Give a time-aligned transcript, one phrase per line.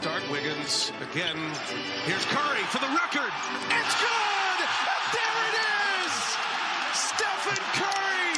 [0.00, 1.36] Dart Wiggins again.
[2.06, 3.30] Here's Curry for the record.
[3.68, 4.58] It's good!
[5.12, 5.56] There it
[6.00, 6.12] is!
[6.94, 8.34] Stephen Curry!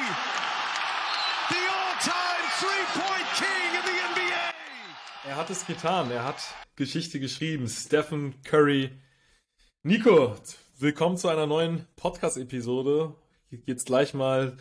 [1.51, 4.55] The all-time three-point king in the NBA!
[5.29, 6.11] Er hat es getan.
[6.11, 6.43] Er hat
[6.77, 7.69] Geschichte geschrieben.
[7.69, 8.91] Stephen Curry.
[9.85, 10.35] Nico,
[10.79, 13.15] willkommen zu einer neuen Podcast-Episode.
[13.51, 14.57] Hier geht's gleich mal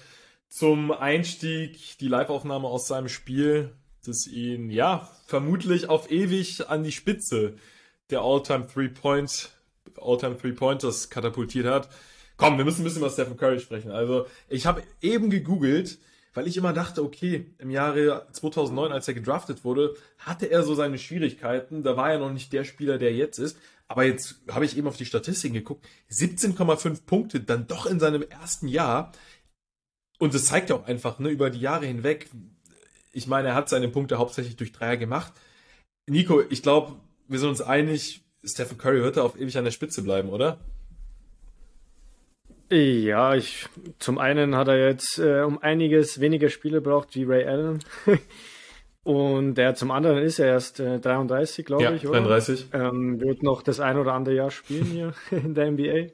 [0.47, 3.75] zum Einstieg, die Live-Aufnahme aus seinem Spiel
[4.05, 7.55] das ihn, ja, vermutlich auf ewig an die Spitze
[8.09, 9.49] der All-Time Three-Point,
[9.99, 11.89] All-Time Three-Pointers katapultiert hat.
[12.37, 13.91] Komm, wir müssen ein bisschen über Stephen Curry sprechen.
[13.91, 15.99] Also, ich habe eben gegoogelt,
[16.33, 20.73] weil ich immer dachte, okay, im Jahre 2009, als er gedraftet wurde, hatte er so
[20.73, 21.83] seine Schwierigkeiten.
[21.83, 23.57] Da war er noch nicht der Spieler, der jetzt ist.
[23.87, 25.85] Aber jetzt habe ich eben auf die Statistiken geguckt.
[26.09, 29.11] 17,5 Punkte dann doch in seinem ersten Jahr.
[30.17, 32.29] Und das zeigt ja auch einfach, ne, über die Jahre hinweg,
[33.13, 35.33] ich meine, er hat seine Punkte hauptsächlich durch Dreier gemacht.
[36.07, 36.95] Nico, ich glaube,
[37.27, 40.59] wir sind uns einig, Stephen Curry wird da auf ewig an der Spitze bleiben, oder?
[42.71, 43.67] Ja, ich,
[43.99, 47.79] zum einen hat er jetzt äh, um einiges weniger Spiele braucht wie Ray Allen.
[49.03, 52.19] Und der zum anderen ist er erst äh, 33, glaube ja, ich, oder?
[52.19, 52.67] 33.
[52.73, 56.13] Ähm, wird noch das ein oder andere Jahr spielen hier in der NBA.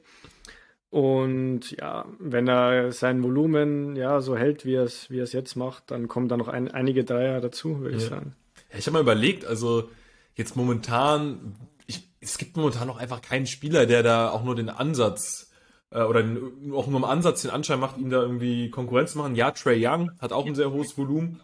[0.90, 5.32] Und ja, wenn er sein Volumen ja so hält, wie er es, wie er es
[5.32, 8.02] jetzt macht, dann kommen da noch ein, einige Dreier dazu, würde ja.
[8.02, 8.34] ich sagen.
[8.72, 9.88] Ja, ich habe mal überlegt, also
[10.34, 11.54] jetzt momentan,
[11.86, 15.52] ich, es gibt momentan noch einfach keinen Spieler, der da auch nur den Ansatz
[15.90, 19.18] äh, oder den, auch nur im Ansatz den Anschein macht, ihm da irgendwie Konkurrenz zu
[19.18, 19.36] machen.
[19.36, 21.40] Ja, Trey Young hat auch ein sehr hohes Volumen,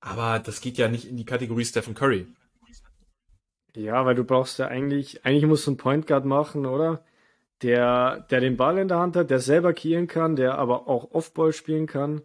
[0.00, 2.28] aber das geht ja nicht in die Kategorie Stephen Curry.
[3.74, 7.04] Ja, weil du brauchst ja eigentlich, eigentlich musst du einen Point Guard machen, oder?
[7.62, 11.12] Der, der den Ball in der Hand hat, der selber kehren kann, der aber auch
[11.12, 12.22] Offball spielen kann.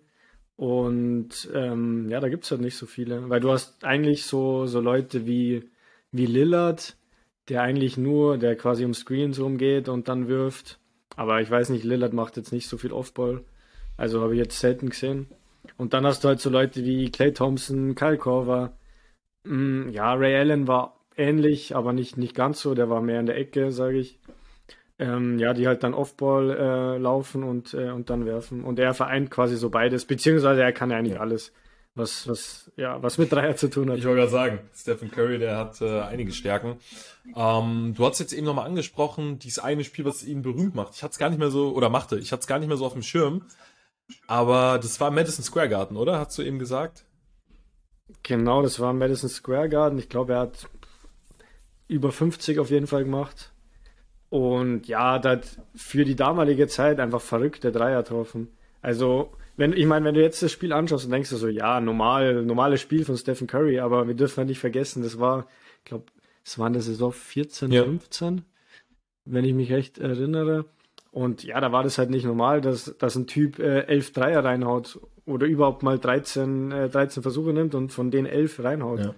[0.57, 3.29] Und ähm, ja, da gibt es halt nicht so viele.
[3.29, 5.69] Weil du hast eigentlich so, so Leute wie,
[6.11, 6.97] wie Lillard,
[7.49, 10.79] der eigentlich nur, der quasi um Screens rumgeht und dann wirft.
[11.15, 13.43] Aber ich weiß nicht, Lillard macht jetzt nicht so viel Offball.
[13.97, 15.27] Also habe ich jetzt selten gesehen.
[15.77, 18.73] Und dann hast du halt so Leute wie Clay Thompson, Kyle Korver.
[19.43, 22.75] Mm, ja, Ray Allen war ähnlich, aber nicht, nicht ganz so.
[22.75, 24.19] Der war mehr in der Ecke, sage ich.
[25.01, 28.63] Ähm, ja, die halt dann Offball äh, laufen und, äh, und dann werfen.
[28.63, 31.21] Und er vereint quasi so beides, beziehungsweise er kann ja eigentlich ja.
[31.21, 31.53] alles,
[31.95, 33.97] was, was, ja, was mit Dreier zu tun hat.
[33.97, 36.77] Ich wollte gerade sagen, Stephen Curry, der hat äh, einige Stärken.
[37.35, 40.93] Ähm, du hast jetzt eben nochmal angesprochen, dieses eine Spiel, was ihn berühmt macht.
[40.93, 42.77] Ich hatte es gar nicht mehr so, oder machte, ich hatte es gar nicht mehr
[42.77, 43.41] so auf dem Schirm.
[44.27, 46.19] Aber das war Madison Square Garden, oder?
[46.19, 47.05] Hast du eben gesagt?
[48.21, 49.97] Genau, das war Madison Square Garden.
[49.97, 50.67] Ich glaube, er hat
[51.87, 53.51] über 50 auf jeden Fall gemacht.
[54.31, 58.47] Und ja, das für die damalige Zeit einfach verrückte Dreier getroffen.
[58.81, 61.81] Also, wenn, ich meine, wenn du jetzt das Spiel anschaust, dann denkst du so, ja,
[61.81, 65.47] normal, normales Spiel von Stephen Curry, aber wir dürfen halt nicht vergessen, das war,
[65.79, 66.05] ich glaube,
[66.45, 67.83] es war in der Saison 14, ja.
[67.83, 68.43] 15,
[69.25, 70.63] wenn ich mich recht erinnere.
[71.11, 74.45] Und ja, da war das halt nicht normal, dass, dass ein Typ äh, elf Dreier
[74.45, 79.01] reinhaut oder überhaupt mal 13, äh, 13 Versuche nimmt und von denen elf reinhaut.
[79.01, 79.15] Ja.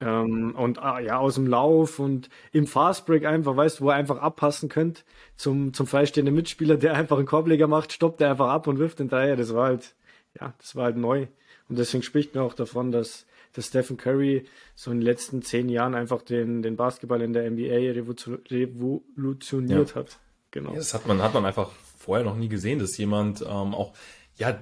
[0.00, 3.96] Ähm, und ah, ja, aus dem Lauf und im Fastbreak einfach, weißt du, wo er
[3.96, 5.04] einfach abpassen könnt
[5.36, 9.00] zum, zum freistehenden Mitspieler, der einfach einen Korbleger macht, stoppt er einfach ab und wirft
[9.00, 9.36] den Dreier.
[9.36, 9.96] Das war halt,
[10.40, 11.26] ja, das war halt neu.
[11.68, 15.68] Und deswegen spricht man auch davon, dass, dass Stephen Curry so in den letzten zehn
[15.68, 19.94] Jahren einfach den, den Basketball in der NBA revolutioniert ja.
[19.96, 20.18] hat.
[20.52, 20.70] Genau.
[20.70, 23.94] Ja, das hat man, hat man einfach vorher noch nie gesehen, dass jemand ähm, auch,
[24.36, 24.56] ja,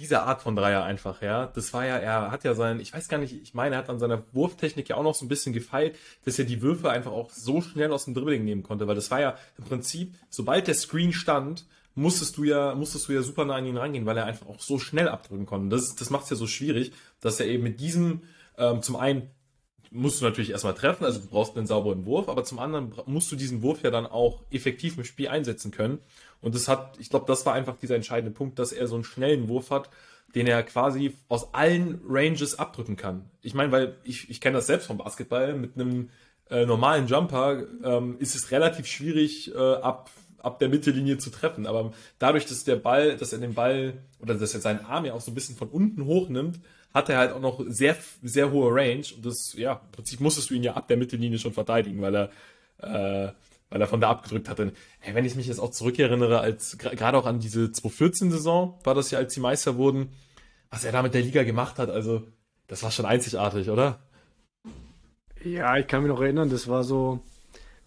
[0.00, 1.46] diese Art von Dreier einfach, ja.
[1.46, 3.90] Das war ja, er hat ja sein, ich weiß gar nicht, ich meine, er hat
[3.90, 7.12] an seiner Wurftechnik ja auch noch so ein bisschen gefeilt, dass er die Würfe einfach
[7.12, 10.66] auch so schnell aus dem Dribbling nehmen konnte, weil das war ja im Prinzip, sobald
[10.68, 14.16] der Screen stand, musstest du ja, musstest du ja super nah an ihn rangehen, weil
[14.16, 15.68] er einfach auch so schnell abdrücken konnte.
[15.68, 18.22] Das, das macht es ja so schwierig, dass er eben mit diesem,
[18.56, 19.30] ähm, zum einen
[19.90, 23.30] musst du natürlich erstmal treffen, also du brauchst einen sauberen Wurf, aber zum anderen musst
[23.32, 25.98] du diesen Wurf ja dann auch effektiv im Spiel einsetzen können.
[26.40, 29.04] Und das hat, ich glaube, das war einfach dieser entscheidende Punkt, dass er so einen
[29.04, 29.90] schnellen Wurf hat,
[30.34, 33.28] den er quasi aus allen Ranges abdrücken kann.
[33.42, 36.10] Ich meine, weil ich, ich kenne das selbst vom Basketball, mit einem
[36.50, 41.66] äh, normalen Jumper ähm, ist es relativ schwierig, äh, ab, ab der Mittellinie zu treffen.
[41.66, 45.14] Aber dadurch, dass der Ball, dass er den Ball oder dass er seinen Arm ja
[45.14, 46.60] auch so ein bisschen von unten hochnimmt,
[46.92, 49.04] hat er halt auch noch sehr, sehr hohe Range.
[49.16, 52.14] Und das, ja, im Prinzip musstest du ihn ja ab der Mittellinie schon verteidigen, weil
[52.14, 52.30] er
[52.82, 53.32] äh,
[53.70, 54.72] weil er von da abgedrückt hatte.
[54.98, 59.10] Hey, wenn ich mich jetzt auch zurückerinnere, als gerade auch an diese 2014-Saison war das
[59.10, 60.10] ja, als die Meister wurden,
[60.70, 62.22] was er da mit der Liga gemacht hat, also
[62.66, 64.00] das war schon einzigartig, oder?
[65.42, 67.20] Ja, ich kann mich noch erinnern, das war so,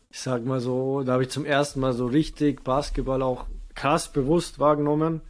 [0.09, 3.45] ich sag mal so, da habe ich zum ersten Mal so richtig Basketball auch
[3.75, 5.21] krass bewusst wahrgenommen.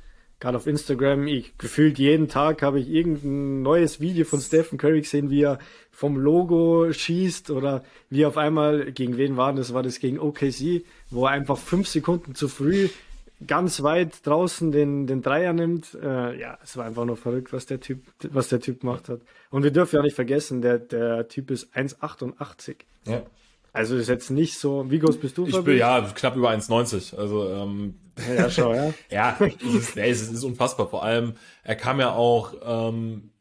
[0.44, 5.00] Gerade auf Instagram, ich gefühlt jeden Tag habe ich irgendein neues Video von Stephen Curry
[5.00, 5.58] gesehen, wie er
[5.90, 9.74] vom Logo schießt oder wie auf einmal, gegen wen war das?
[9.74, 12.90] War das gegen OKC, wo er einfach fünf Sekunden zu früh
[13.48, 15.98] ganz weit draußen den, den Dreier nimmt.
[16.02, 19.22] Äh, ja, es war einfach nur verrückt, was der Typ, was der Typ gemacht hat.
[19.50, 22.76] Und wir dürfen ja nicht vergessen, der, der Typ ist 1,88.
[23.06, 23.24] Ja.
[23.74, 24.90] Also ist jetzt nicht so.
[24.90, 25.48] Wie groß bist du?
[25.48, 27.18] Ich bin ja knapp über 1,90.
[27.18, 27.96] Also ähm,
[28.38, 28.94] ja, schau, ja.
[29.10, 30.88] ja, es ist, es ist unfassbar.
[30.88, 31.34] Vor allem,
[31.64, 33.32] er kam ja auch, ähm,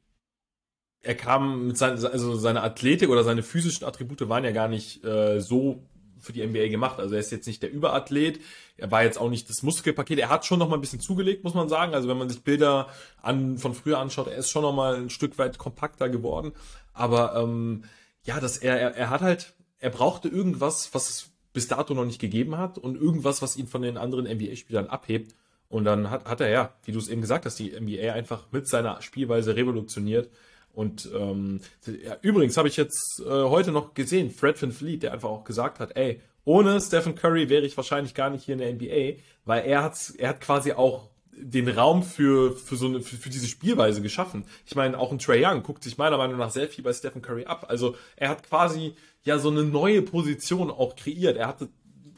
[1.02, 5.04] er kam mit seinen, also seine Athletik oder seine physischen Attribute waren ja gar nicht
[5.04, 5.86] äh, so
[6.18, 6.98] für die NBA gemacht.
[6.98, 8.40] Also er ist jetzt nicht der Überathlet,
[8.78, 10.18] er war jetzt auch nicht das Muskelpaket.
[10.18, 11.94] Er hat schon noch mal ein bisschen zugelegt, muss man sagen.
[11.94, 12.88] Also wenn man sich Bilder
[13.20, 16.52] an, von früher anschaut, er ist schon noch mal ein Stück weit kompakter geworden.
[16.94, 17.84] Aber ähm,
[18.22, 22.04] ja, dass er, er, er hat halt, er brauchte irgendwas, was es bis dato noch
[22.04, 25.34] nicht gegeben hat und irgendwas, was ihn von den anderen NBA-Spielern abhebt.
[25.68, 28.46] Und dann hat, hat er ja, wie du es eben gesagt hast, die NBA einfach
[28.52, 30.30] mit seiner Spielweise revolutioniert.
[30.72, 35.12] Und ähm, ja, übrigens habe ich jetzt äh, heute noch gesehen, Fred Van Fleet, der
[35.12, 38.60] einfach auch gesagt hat, ey, ohne Stephen Curry wäre ich wahrscheinlich gar nicht hier in
[38.60, 43.00] der NBA, weil er hat, er hat quasi auch den Raum für, für so eine,
[43.00, 44.44] für, für diese Spielweise geschaffen.
[44.66, 47.22] Ich meine, auch ein Trey Young guckt sich meiner Meinung nach sehr viel bei Stephen
[47.22, 47.66] Curry ab.
[47.68, 48.94] Also er hat quasi
[49.24, 51.36] ja so eine neue Position auch kreiert.
[51.36, 51.68] Er hatte,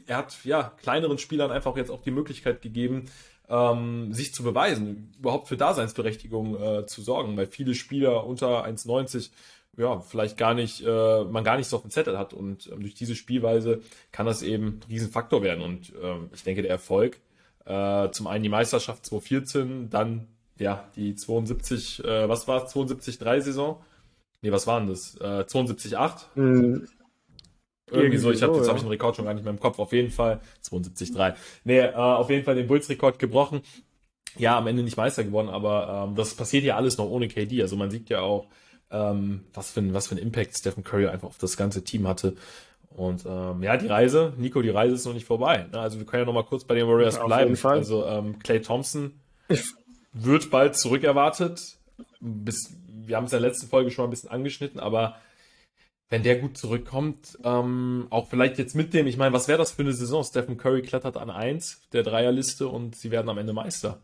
[0.05, 3.05] er hat ja kleineren Spielern einfach jetzt auch die Möglichkeit gegeben,
[3.47, 9.29] ähm, sich zu beweisen, überhaupt für Daseinsberechtigung äh, zu sorgen, weil viele Spieler unter 1,90
[9.77, 12.33] ja, vielleicht gar nicht, äh, man gar nicht so auf dem Zettel hat.
[12.33, 15.63] Und ähm, durch diese Spielweise kann das eben ein Riesenfaktor werden.
[15.63, 17.19] Und ähm, ich denke, der Erfolg,
[17.65, 20.27] äh, zum einen die Meisterschaft 2014, dann
[20.57, 23.83] ja die 72, äh, was war es, 72-3 Saison?
[24.41, 25.15] Nee, was waren das?
[25.15, 26.25] Äh, 72-8?
[26.35, 26.87] Mhm.
[27.91, 28.69] Irgendwie so, ich habe jetzt ja.
[28.69, 29.77] habe ich den Rekord schon gar nicht mehr im Kopf.
[29.79, 31.35] Auf jeden Fall 72-3.
[31.63, 33.61] Nee, äh, auf jeden Fall den Bulls-Rekord gebrochen.
[34.37, 37.61] Ja, am Ende nicht Meister geworden, aber ähm, das passiert ja alles noch ohne KD.
[37.61, 38.47] Also man sieht ja auch,
[38.91, 42.07] ähm, was, für ein, was für ein Impact Stephen Curry einfach auf das ganze Team
[42.07, 42.35] hatte.
[42.95, 45.67] Und ähm, ja, die Reise, Nico, die Reise ist noch nicht vorbei.
[45.71, 45.79] Ne?
[45.79, 47.57] Also wir können ja noch mal kurz bei den Warriors ja, bleiben.
[47.63, 49.19] Also ähm, Clay Thompson
[50.13, 51.61] wird bald zurückerwartet.
[52.21, 55.17] Bis, wir haben es in der letzten Folge schon mal ein bisschen angeschnitten, aber
[56.09, 59.71] wenn der gut zurückkommt, ähm, auch vielleicht jetzt mit dem, ich meine, was wäre das
[59.71, 60.23] für eine Saison?
[60.23, 63.99] Stephen Curry klettert an 1 der Dreierliste und sie werden am Ende Meister.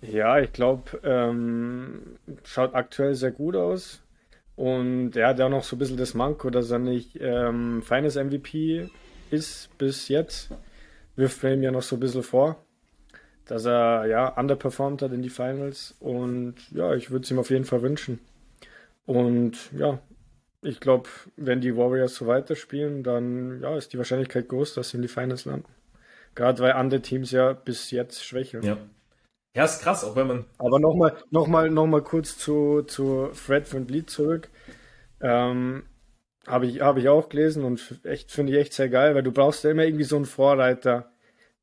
[0.00, 4.03] Ja, ich glaube, ähm, schaut aktuell sehr gut aus.
[4.56, 8.14] Und er hat ja noch so ein bisschen das Manko, dass er nicht ähm, feines
[8.14, 8.88] MVP
[9.30, 10.50] ist bis jetzt.
[11.16, 12.64] Wirft Frame ja noch so ein bisschen vor,
[13.46, 15.94] dass er ja underperformed hat in die Finals.
[16.00, 18.20] Und ja, ich würde es ihm auf jeden Fall wünschen.
[19.06, 19.98] Und ja,
[20.62, 24.96] ich glaube, wenn die Warriors so weiterspielen, dann ja, ist die Wahrscheinlichkeit groß, dass sie
[24.96, 25.68] in die Finals landen.
[26.34, 28.64] Gerade weil andere Teams ja bis jetzt schwächeln.
[28.64, 28.78] Ja.
[29.54, 30.44] Ja, ist krass, auch wenn man.
[30.58, 34.48] Aber nochmal noch mal, noch mal kurz zu, zu Fred von Bleed zurück.
[35.20, 35.84] Ähm,
[36.46, 39.32] Habe ich, hab ich auch gelesen und echt finde ich echt sehr geil, weil du
[39.32, 41.12] brauchst ja immer irgendwie so einen Vorreiter,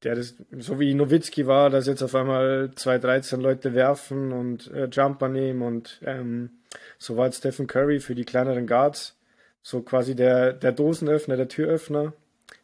[0.04, 4.72] der das, so wie Nowitzki war, dass jetzt auf einmal zwei 13 Leute werfen und
[4.72, 6.52] äh, Jumper nehmen und ähm,
[7.00, 9.18] so war Stephen Curry für die kleineren Guards
[9.64, 12.14] so quasi der, der Dosenöffner, der Türöffner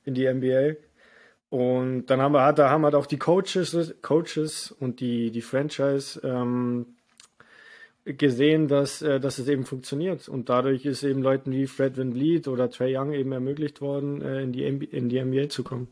[0.05, 0.77] in die NBA.
[1.49, 6.19] Und dann haben wir, da haben halt auch die Coaches, Coaches und die, die Franchise
[6.23, 6.97] ähm,
[8.03, 10.27] gesehen, dass, äh, dass es eben funktioniert.
[10.27, 14.21] Und dadurch ist eben Leuten wie Fred Van Vliet oder Trey Young eben ermöglicht worden,
[14.21, 15.87] äh, in, die in die NBA zu kommen.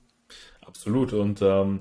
[0.61, 1.13] Absolut.
[1.13, 1.79] Und ähm,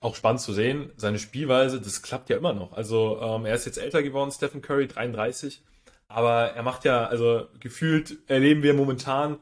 [0.00, 2.72] auch spannend zu sehen, seine Spielweise, das klappt ja immer noch.
[2.72, 5.62] Also ähm, er ist jetzt älter geworden, Stephen Curry, 33.
[6.08, 9.38] Aber er macht ja, also gefühlt erleben wir momentan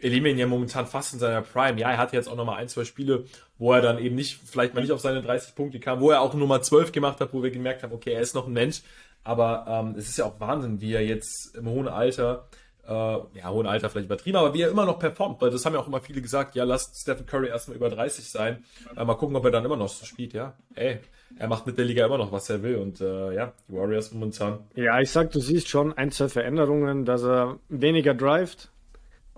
[0.00, 1.78] ihn ja momentan fast in seiner Prime.
[1.80, 3.24] Ja, er hatte jetzt auch nochmal ein, zwei Spiele,
[3.58, 6.20] wo er dann eben nicht, vielleicht mal nicht auf seine 30 Punkte kam, wo er
[6.20, 8.82] auch Nummer 12 gemacht hat, wo wir gemerkt haben, okay, er ist noch ein Mensch.
[9.24, 12.46] Aber ähm, es ist ja auch Wahnsinn, wie er jetzt im hohen Alter,
[12.86, 15.74] äh, ja, hohen Alter vielleicht übertrieben, aber wie er immer noch performt, weil das haben
[15.74, 18.64] ja auch immer viele gesagt, ja, lasst Stephen Curry erstmal über 30 sein,
[18.96, 20.54] äh, mal gucken, ob er dann immer noch so spielt, ja.
[20.74, 21.00] Ey,
[21.36, 24.12] er macht mit der Liga immer noch, was er will und äh, ja, die Warriors
[24.12, 24.60] momentan.
[24.74, 28.70] Ja, ich sag, du siehst schon ein, zwei Veränderungen, dass er weniger drivet,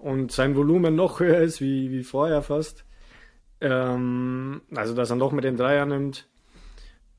[0.03, 2.85] und sein Volumen noch höher ist wie, wie vorher fast.
[3.61, 6.27] Ähm, also, dass er noch mit den Dreier nimmt.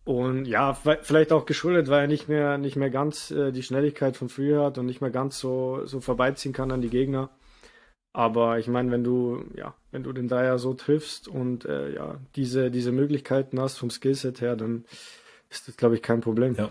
[0.04, 4.18] Und ja, vielleicht auch geschuldet, weil er nicht mehr, nicht mehr ganz äh, die Schnelligkeit
[4.18, 7.30] von früher hat und nicht mehr ganz so, so vorbeiziehen kann an die Gegner.
[8.14, 12.20] Aber ich meine, wenn du, ja, wenn du den Dreier so triffst und äh, ja,
[12.36, 14.86] diese, diese Möglichkeiten hast vom Skillset her, dann
[15.50, 16.56] ist das, glaube ich, kein Problem.
[16.56, 16.70] Ja.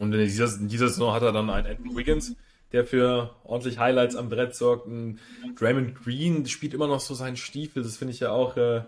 [0.00, 2.34] Und in dieser, in dieser Saison hat er dann einen Andrew Wiggins,
[2.72, 4.86] der für ordentlich Highlights am Brett sorgt.
[4.86, 5.20] Ein
[5.58, 7.82] Draymond Green spielt immer noch so seinen Stiefel.
[7.82, 8.82] Das finde ich ja auch äh,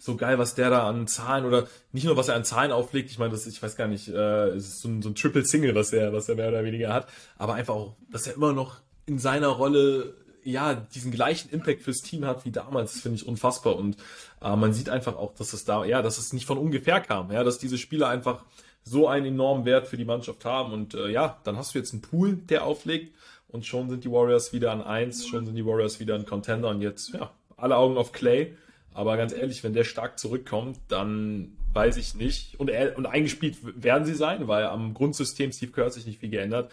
[0.00, 3.10] so geil, was der da an Zahlen oder nicht nur was er an Zahlen auflegt.
[3.10, 5.44] Ich meine, das ich weiß gar nicht, äh, es ist so ein, so ein Triple
[5.44, 8.52] Single, was er, was er mehr oder weniger hat, aber einfach auch, dass er immer
[8.52, 13.26] noch in seiner Rolle ja diesen gleichen Impact fürs Team hat wie damals, finde ich
[13.26, 13.98] unfassbar und
[14.40, 17.30] äh, man sieht einfach auch, dass es da ja, dass es nicht von ungefähr kam,
[17.30, 18.44] ja, dass diese Spieler einfach
[18.82, 21.92] so einen enormen Wert für die Mannschaft haben und äh, ja, dann hast du jetzt
[21.92, 23.14] einen Pool, der auflegt
[23.48, 26.68] und schon sind die Warriors wieder an eins, schon sind die Warriors wieder ein Contender
[26.68, 28.54] und jetzt ja alle Augen auf Clay
[28.92, 32.58] aber ganz ehrlich, wenn der stark zurückkommt, dann weiß ich nicht.
[32.58, 36.20] Und, er, und eingespielt werden sie sein, weil am Grundsystem Steve Kerr hat sich nicht
[36.20, 36.72] viel geändert.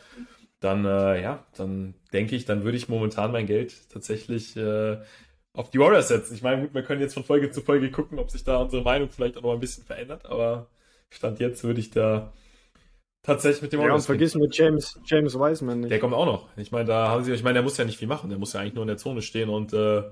[0.59, 4.97] Dann, äh, ja, dann denke ich, dann würde ich momentan mein Geld tatsächlich äh,
[5.53, 6.33] auf die Warriors setzen.
[6.33, 8.81] Ich meine, gut, wir können jetzt von Folge zu Folge gucken, ob sich da unsere
[8.81, 10.67] Meinung vielleicht auch noch ein bisschen verändert, aber
[11.09, 12.33] Stand jetzt würde ich da
[13.23, 13.81] tatsächlich mit dem.
[13.81, 15.91] Ja, und vergiss mit James, James Wiseman nicht.
[15.91, 16.49] Der kommt auch noch.
[16.57, 18.53] Ich meine, da haben sie, ich meine, der muss ja nicht viel machen, der muss
[18.53, 20.03] ja eigentlich nur in der Zone stehen und äh,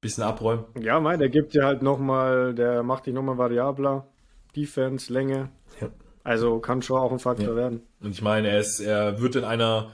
[0.00, 0.64] bisschen abräumen.
[0.80, 4.06] Ja, mein, der gibt dir halt nochmal, der macht dich nochmal variabler.
[4.54, 5.50] Defense, Länge.
[5.80, 5.90] Ja.
[6.22, 7.56] Also kann schon auch ein Faktor ja.
[7.56, 7.82] werden.
[8.00, 9.90] Und ich meine, er ist, er wird in einer,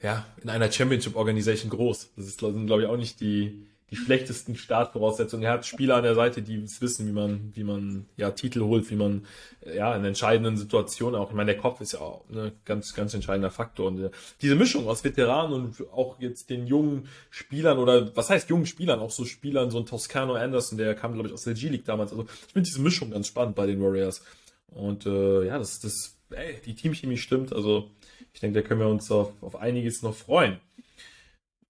[0.00, 2.12] ja, in einer Championship Organisation groß.
[2.16, 5.44] Das ist, glaube ich, auch nicht die, die schlechtesten Startvoraussetzungen.
[5.44, 8.90] Er hat Spieler an der Seite, die wissen, wie man, wie man ja Titel holt,
[8.90, 9.26] wie man
[9.66, 11.28] ja in entscheidenden Situationen auch.
[11.28, 13.88] Ich meine, der Kopf ist ja auch ein ne, ganz, ganz entscheidender Faktor.
[13.88, 18.48] Und äh, diese Mischung aus Veteranen und auch jetzt den jungen Spielern oder was heißt
[18.48, 21.52] jungen Spielern, auch so Spielern, so ein Toscano Anderson, der kam, glaube ich, aus der
[21.52, 22.12] G-League damals.
[22.12, 24.24] Also ich finde diese Mischung ganz spannend bei den Warriors.
[24.68, 27.52] Und äh, ja, das, das, ey, die Teamchemie stimmt.
[27.52, 27.90] Also
[28.32, 30.60] ich denke, da können wir uns auf, auf einiges noch freuen.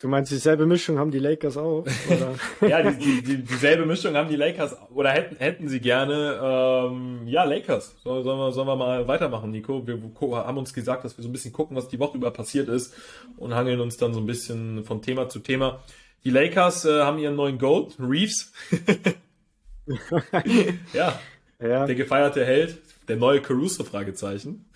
[0.03, 1.87] Du meinst, dieselbe Mischung haben die Lakers auch?
[2.61, 6.41] ja, die, die, die, dieselbe Mischung haben die Lakers oder hätten, hätten sie gerne.
[6.43, 7.95] Ähm, ja, Lakers.
[8.03, 9.87] Sollen, sollen, wir, sollen wir mal weitermachen, Nico?
[9.87, 10.01] Wir
[10.45, 12.93] haben uns gesagt, dass wir so ein bisschen gucken, was die Woche über passiert ist
[13.37, 15.85] und hangeln uns dann so ein bisschen von Thema zu Thema.
[16.25, 18.53] Die Lakers äh, haben ihren neuen Gold, Reeves.
[20.93, 21.21] ja,
[21.61, 24.69] ja, der gefeierte Held, der neue Caruso, Fragezeichen.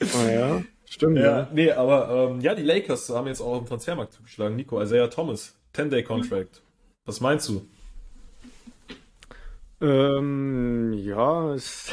[0.00, 0.62] oh ja.
[0.88, 1.40] Stimmt, ja.
[1.40, 1.48] ja.
[1.52, 4.56] Nee, aber ähm, ja, die Lakers haben jetzt auch auf dem Transfermarkt zugeschlagen.
[4.56, 6.62] Nico, Isaiah Thomas, 10-Day-Contract.
[7.04, 7.66] Was meinst du?
[9.80, 11.90] Ähm, ja, es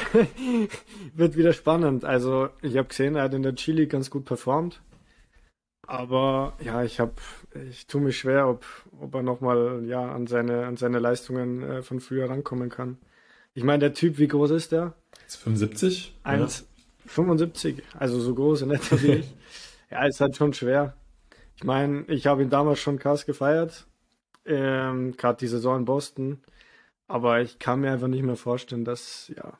[1.14, 2.06] wird wieder spannend.
[2.06, 4.82] Also, ich habe gesehen, er hat in der Chili ganz gut performt.
[5.86, 7.14] Aber ja, ich habe,
[7.70, 8.66] ich tue mich schwer, ob,
[9.02, 12.98] ob er nochmal ja, an, seine, an seine Leistungen äh, von früher rankommen kann.
[13.54, 14.94] Ich meine, der Typ, wie groß ist der?
[15.28, 16.16] 75?
[16.24, 16.68] 1,
[17.06, 19.34] 75, also so groß und nett wie ich.
[19.92, 20.96] ja, ist halt schon schwer.
[21.56, 23.86] Ich meine, ich habe ihn damals schon krass gefeiert,
[24.46, 26.42] ähm, gerade die Saison in Boston.
[27.08, 29.58] Aber ich kann mir einfach nicht mehr vorstellen, dass, ja,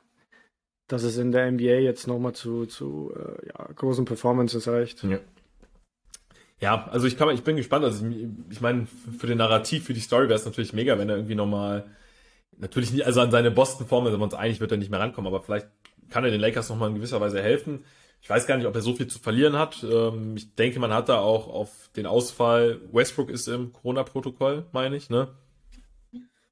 [0.88, 5.04] dass es in der NBA jetzt nochmal zu, zu äh, ja, großen Performances reicht.
[5.04, 5.18] Ja.
[6.60, 7.84] Ja, also ich kann, ich bin gespannt.
[7.84, 8.86] Also ich, ich meine,
[9.18, 11.84] für den Narrativ, für die Story wäre es natürlich mega, wenn er irgendwie nochmal,
[12.58, 15.28] natürlich nicht, also an seine Boston-Form, wenn wir uns einig, wird er nicht mehr rankommen,
[15.28, 15.68] aber vielleicht
[16.10, 17.84] kann er den Lakers nochmal in gewisser Weise helfen.
[18.20, 19.84] Ich weiß gar nicht, ob er so viel zu verlieren hat.
[19.84, 24.96] Ähm, ich denke, man hat da auch auf den Ausfall, Westbrook ist im Corona-Protokoll, meine
[24.96, 25.28] ich, ne?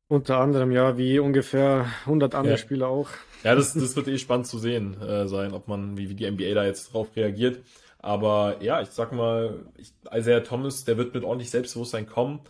[0.08, 2.58] Unter anderem, ja, wie ungefähr 100 andere ja.
[2.58, 3.08] Spieler auch.
[3.44, 6.30] Ja, das, das wird eh spannend zu sehen äh, sein, ob man, wie, wie die
[6.30, 7.62] NBA da jetzt drauf reagiert.
[7.98, 12.40] Aber ja, ich sag mal, ich, Isaiah Thomas, der wird mit ordentlich Selbstbewusstsein kommen.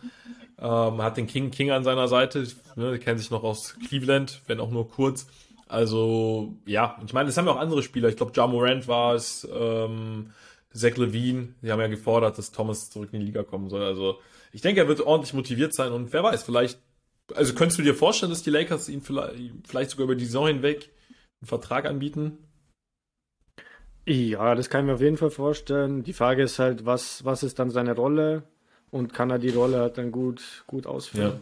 [0.63, 4.61] Ähm, hat den King King an seiner Seite, ne, kennt sich noch aus Cleveland, wenn
[4.61, 5.27] auch nur kurz.
[5.67, 8.07] Also, ja, ich meine, es haben ja auch andere Spieler.
[8.07, 10.31] Ich glaube, Ja Morant war es, ähm,
[10.73, 13.83] Zach Levine, die haben ja gefordert, dass Thomas zurück in die Liga kommen soll.
[13.83, 14.19] Also,
[14.53, 16.79] ich denke, er wird ordentlich motiviert sein und wer weiß, vielleicht,
[17.35, 19.35] also könntest du dir vorstellen, dass die Lakers ihn vielleicht,
[19.67, 20.91] vielleicht sogar über die Saison hinweg
[21.41, 22.37] einen Vertrag anbieten?
[24.05, 26.03] Ja, das kann ich mir auf jeden Fall vorstellen.
[26.03, 28.43] Die Frage ist halt, was, was ist dann seine Rolle
[28.93, 31.39] und kann er die Rolle halt dann gut, gut ausführen?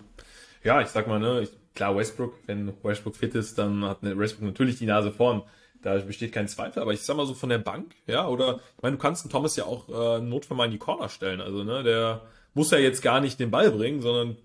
[0.64, 3.98] Ja, ja ich sag mal, ne, ich, klar, Westbrook, wenn Westbrook fit ist, dann hat
[4.02, 5.44] Westbrook natürlich die Nase vorn.
[5.82, 8.84] Da besteht kein Zweifel, aber ich sag mal so von der Bank, ja, oder, ich
[8.84, 11.64] meine, du kannst einen Thomas ja auch äh, Notfall mal in die Corner stellen, also,
[11.64, 12.22] ne, der
[12.54, 14.38] muss ja jetzt gar nicht den Ball bringen, sondern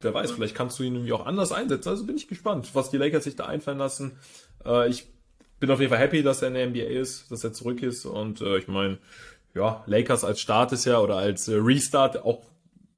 [0.00, 1.88] wer weiß, vielleicht kannst du ihn irgendwie auch anders einsetzen.
[1.88, 4.18] Also bin ich gespannt, was die Lakers sich da einfallen lassen.
[4.64, 5.06] Äh, ich
[5.60, 8.04] bin auf jeden Fall happy, dass er in der NBA ist, dass er zurück ist
[8.04, 8.98] und äh, ich meine,
[9.54, 12.42] ja, Lakers als Start ist ja oder als äh, Restart auch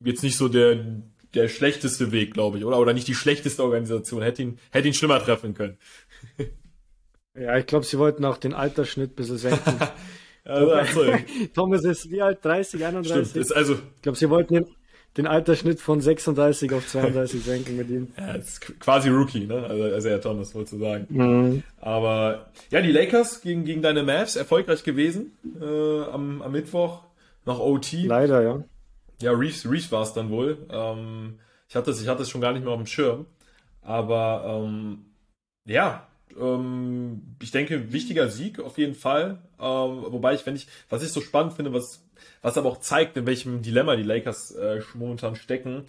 [0.04, 1.02] jetzt nicht so der
[1.34, 2.78] der schlechteste Weg, glaube ich, oder?
[2.78, 4.22] Oder nicht die schlechteste Organisation.
[4.22, 5.76] Hätte ihn, hätte ihn schlimmer treffen können.
[7.34, 9.78] ja, ich glaube, sie wollten auch den Altersschnitt ein bisschen senken.
[10.44, 11.12] also,
[11.54, 12.44] Thomas ist wie alt?
[12.44, 13.30] 30, 31?
[13.30, 14.66] Stimmt, also, ich glaube, sie wollten den,
[15.16, 18.08] den Altersschnitt von 36 auf 32 senken mit ihm.
[18.16, 19.64] Ja, ist quasi Rookie, ne?
[19.64, 21.06] Also, also ja, Thomas, wolltest du sagen.
[21.08, 21.62] Mhm.
[21.80, 27.02] Aber ja, die Lakers gegen, gegen deine Mavs erfolgreich gewesen äh, am, am Mittwoch
[27.44, 27.92] nach OT.
[28.04, 28.64] Leider, ja.
[29.24, 30.66] Ja, Reeves, Reeves war es dann wohl.
[30.70, 33.24] Ähm, ich hatte es ich schon gar nicht mehr auf dem Schirm.
[33.80, 35.06] Aber ähm,
[35.66, 36.06] ja,
[36.38, 39.38] ähm, ich denke, wichtiger Sieg auf jeden Fall.
[39.58, 42.06] Ähm, wobei ich, wenn ich, was ich so spannend finde, was,
[42.42, 45.86] was aber auch zeigt, in welchem Dilemma die Lakers äh, momentan stecken.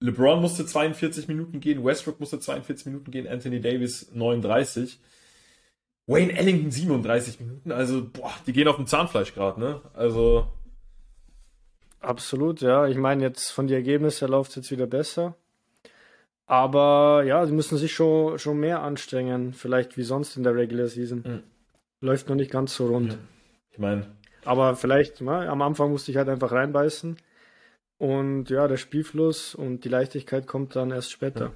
[0.00, 5.00] LeBron musste 42 Minuten gehen, Westbrook musste 42 Minuten gehen, Anthony Davis 39.
[6.06, 9.80] Wayne Ellington 37 Minuten, also boah, die gehen auf dem Zahnfleisch gerade, ne?
[9.94, 10.46] Also
[12.00, 12.86] Absolut, ja.
[12.86, 15.34] Ich meine, jetzt von den Ergebnissen läuft es jetzt wieder besser.
[16.46, 20.86] Aber ja, sie müssen sich schon, schon mehr anstrengen, vielleicht wie sonst in der Regular
[20.86, 21.22] Season.
[21.26, 21.42] Mhm.
[22.00, 23.12] Läuft noch nicht ganz so rund.
[23.12, 23.18] Ja.
[23.72, 24.06] ich meine,
[24.44, 27.16] Aber vielleicht, na, am Anfang musste ich halt einfach reinbeißen.
[27.98, 31.52] Und ja, der Spielfluss und die Leichtigkeit kommt dann erst später.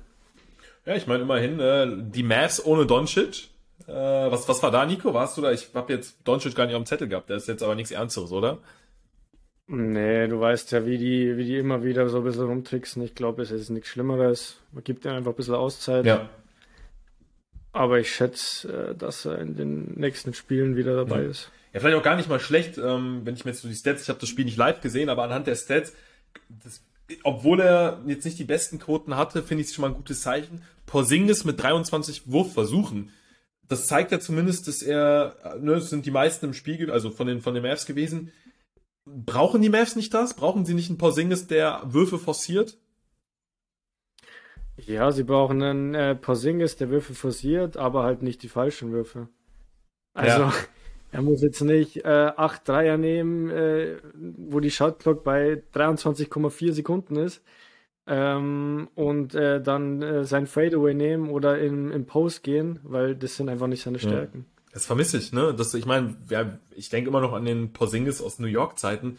[0.87, 3.49] ja, ich meine immerhin, äh, die Mavs ohne Doncic.
[3.87, 5.15] Äh, was, was war da, Nico?
[5.15, 5.53] Warst du da?
[5.53, 7.31] Ich habe jetzt Doncic gar nicht auf dem Zettel gehabt.
[7.31, 8.59] Das ist jetzt aber nichts Ernsteres, oder?
[9.73, 13.03] Nee, du weißt ja, wie die, wie die immer wieder so ein bisschen rumtricksen.
[13.05, 14.57] Ich glaube, es ist nichts Schlimmeres.
[14.73, 16.05] Man gibt ihnen einfach ein bisschen Auszeit.
[16.07, 16.29] Ja.
[17.73, 21.29] Aber ich schätze, äh, dass er in den nächsten Spielen wieder dabei Ja.
[21.31, 21.53] ist.
[21.73, 24.03] Ja, vielleicht auch gar nicht mal schlecht, ähm, wenn ich mir jetzt so die Stats,
[24.03, 25.93] ich habe das Spiel nicht live gesehen, aber anhand der Stats,
[26.49, 26.83] das,
[27.23, 30.21] obwohl er jetzt nicht die besten Quoten hatte, finde ich es schon mal ein gutes
[30.23, 30.63] Zeichen.
[30.87, 33.11] Porzingis mit 23 Wurfversuchen.
[33.69, 37.13] Das zeigt ja zumindest, dass er, äh, ne, es sind die meisten im Spiegel, also
[37.13, 38.33] von den, von den Mavs gewesen.
[39.25, 40.35] Brauchen die Mavs nicht das?
[40.35, 42.79] Brauchen sie nicht einen Porzingis, der Würfe forciert?
[44.77, 49.29] Ja, sie brauchen einen äh, Porzingis, der Würfe forciert, aber halt nicht die falschen Würfe.
[50.15, 50.53] Also, Ja.
[51.13, 57.17] er muss jetzt nicht äh, acht Dreier nehmen, äh, wo die Shotclock bei 23,4 Sekunden
[57.17, 57.43] ist,
[58.07, 63.37] ähm, und äh, dann äh, sein Fadeaway nehmen oder im, im Post gehen, weil das
[63.37, 64.47] sind einfach nicht seine Stärken.
[64.73, 65.53] Das vermisse ich, ne?
[65.53, 69.19] Das, ich meine, ja, ich denke immer noch an den Porzingis aus New York Zeiten.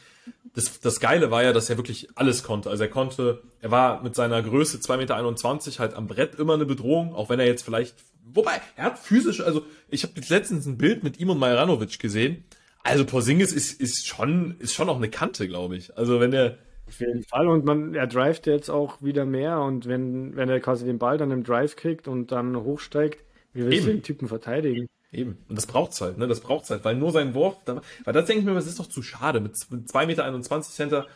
[0.54, 2.70] Das, das Geile war ja, dass er wirklich alles konnte.
[2.70, 6.66] Also er konnte, er war mit seiner Größe 2,21 Meter halt am Brett immer eine
[6.66, 10.66] Bedrohung, auch wenn er jetzt vielleicht, wobei, er hat physisch, also ich habe jetzt letztens
[10.68, 12.46] ein Bild mit ihm und Majranovic gesehen.
[12.84, 15.98] Also Porzingis ist, ist schon, ist schon auch eine Kante, glaube ich.
[15.98, 17.48] Also wenn er, Auf jeden Fall.
[17.48, 21.18] Und man, er drivet jetzt auch wieder mehr und wenn, wenn er quasi den Ball
[21.18, 24.88] dann im Drive kriegt und dann hochsteigt, wie willst du den Typen verteidigen?
[25.12, 25.38] Eben.
[25.50, 26.28] Und das braucht's halt, ne?
[26.28, 28.80] Das braucht's halt, weil nur sein Wurf, da, weil das denke ich mir, das ist
[28.80, 29.42] doch zu schade.
[29.42, 31.08] Mit 2,21 Meter Center,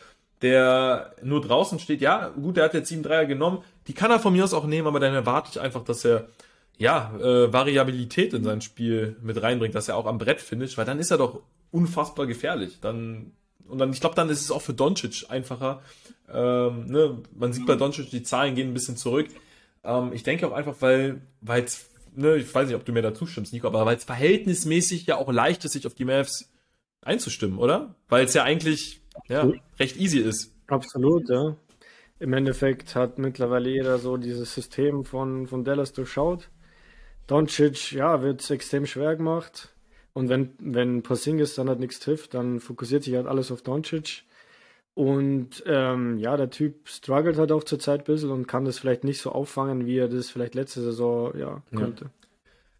[0.42, 4.20] der nur draußen steht, ja, gut, der hat jetzt 7 Dreier genommen, die kann er
[4.20, 6.28] von mir aus auch nehmen, aber dann erwarte ich einfach, dass er,
[6.76, 10.84] ja, äh, Variabilität in sein Spiel mit reinbringt, dass er auch am Brett finisht, weil
[10.84, 12.78] dann ist er doch unfassbar gefährlich.
[12.82, 13.32] Dann,
[13.66, 15.80] und dann, ich glaube, dann ist es auch für Doncic einfacher.
[16.30, 17.22] Ähm, ne?
[17.34, 19.28] Man sieht bei Doncic, die Zahlen gehen ein bisschen zurück.
[19.84, 23.02] Ähm, ich denke auch einfach, weil, weil es, ne, ich weiß nicht, ob du mir
[23.02, 26.52] da zustimmst, Nico, aber weil es verhältnismäßig ja auch leicht ist, sich auf die Mavs
[27.02, 27.94] einzustimmen, oder?
[28.08, 30.52] Weil es ja eigentlich ja, recht easy ist.
[30.66, 31.56] Absolut, ja.
[32.18, 36.48] Im Endeffekt hat mittlerweile jeder so dieses System von, von Dallas durchschaut.
[37.26, 39.74] Doncic, ja, wird es extrem schwer gemacht.
[40.12, 44.22] Und wenn, wenn Porzingis dann halt nichts trifft, dann fokussiert sich halt alles auf Doncic.
[44.96, 49.04] Und ähm, ja, der Typ struggelt halt auch zurzeit ein bisschen und kann das vielleicht
[49.04, 52.06] nicht so auffangen, wie er das vielleicht letzte Saison ja, konnte.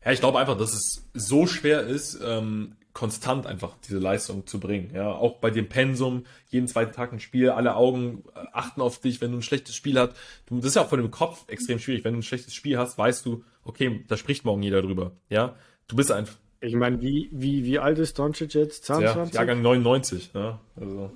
[0.03, 4.59] Ja, ich glaube einfach, dass es so schwer ist, ähm, konstant einfach diese Leistung zu
[4.59, 4.93] bringen.
[4.95, 8.99] Ja, auch bei dem Pensum, jeden zweiten Tag ein Spiel, alle Augen äh, achten auf
[8.99, 10.15] dich, wenn du ein schlechtes Spiel hast.
[10.47, 12.03] Du, das ist ja auch von dem Kopf extrem schwierig.
[12.03, 15.13] Wenn du ein schlechtes Spiel hast, weißt du, okay, da spricht morgen jeder drüber.
[15.29, 15.55] Ja,
[15.87, 18.89] du bist einfach Ich meine, wie, wie, wie alt ist Doncic jetzt?
[18.89, 19.35] ja, 22?
[19.35, 20.31] Jahrgang 99.
[20.33, 21.11] Ja, also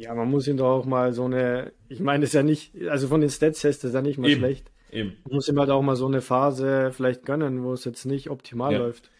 [0.00, 3.08] Ja, man muss ihm doch auch mal so eine, ich meine, ist ja nicht, also
[3.08, 4.40] von den Stats her ist das ja nicht mal Eben.
[4.40, 4.70] schlecht.
[4.90, 5.12] eben.
[5.24, 8.30] Man muss ihm halt auch mal so eine Phase vielleicht gönnen, wo es jetzt nicht
[8.30, 8.78] optimal Ja.
[8.78, 9.10] läuft.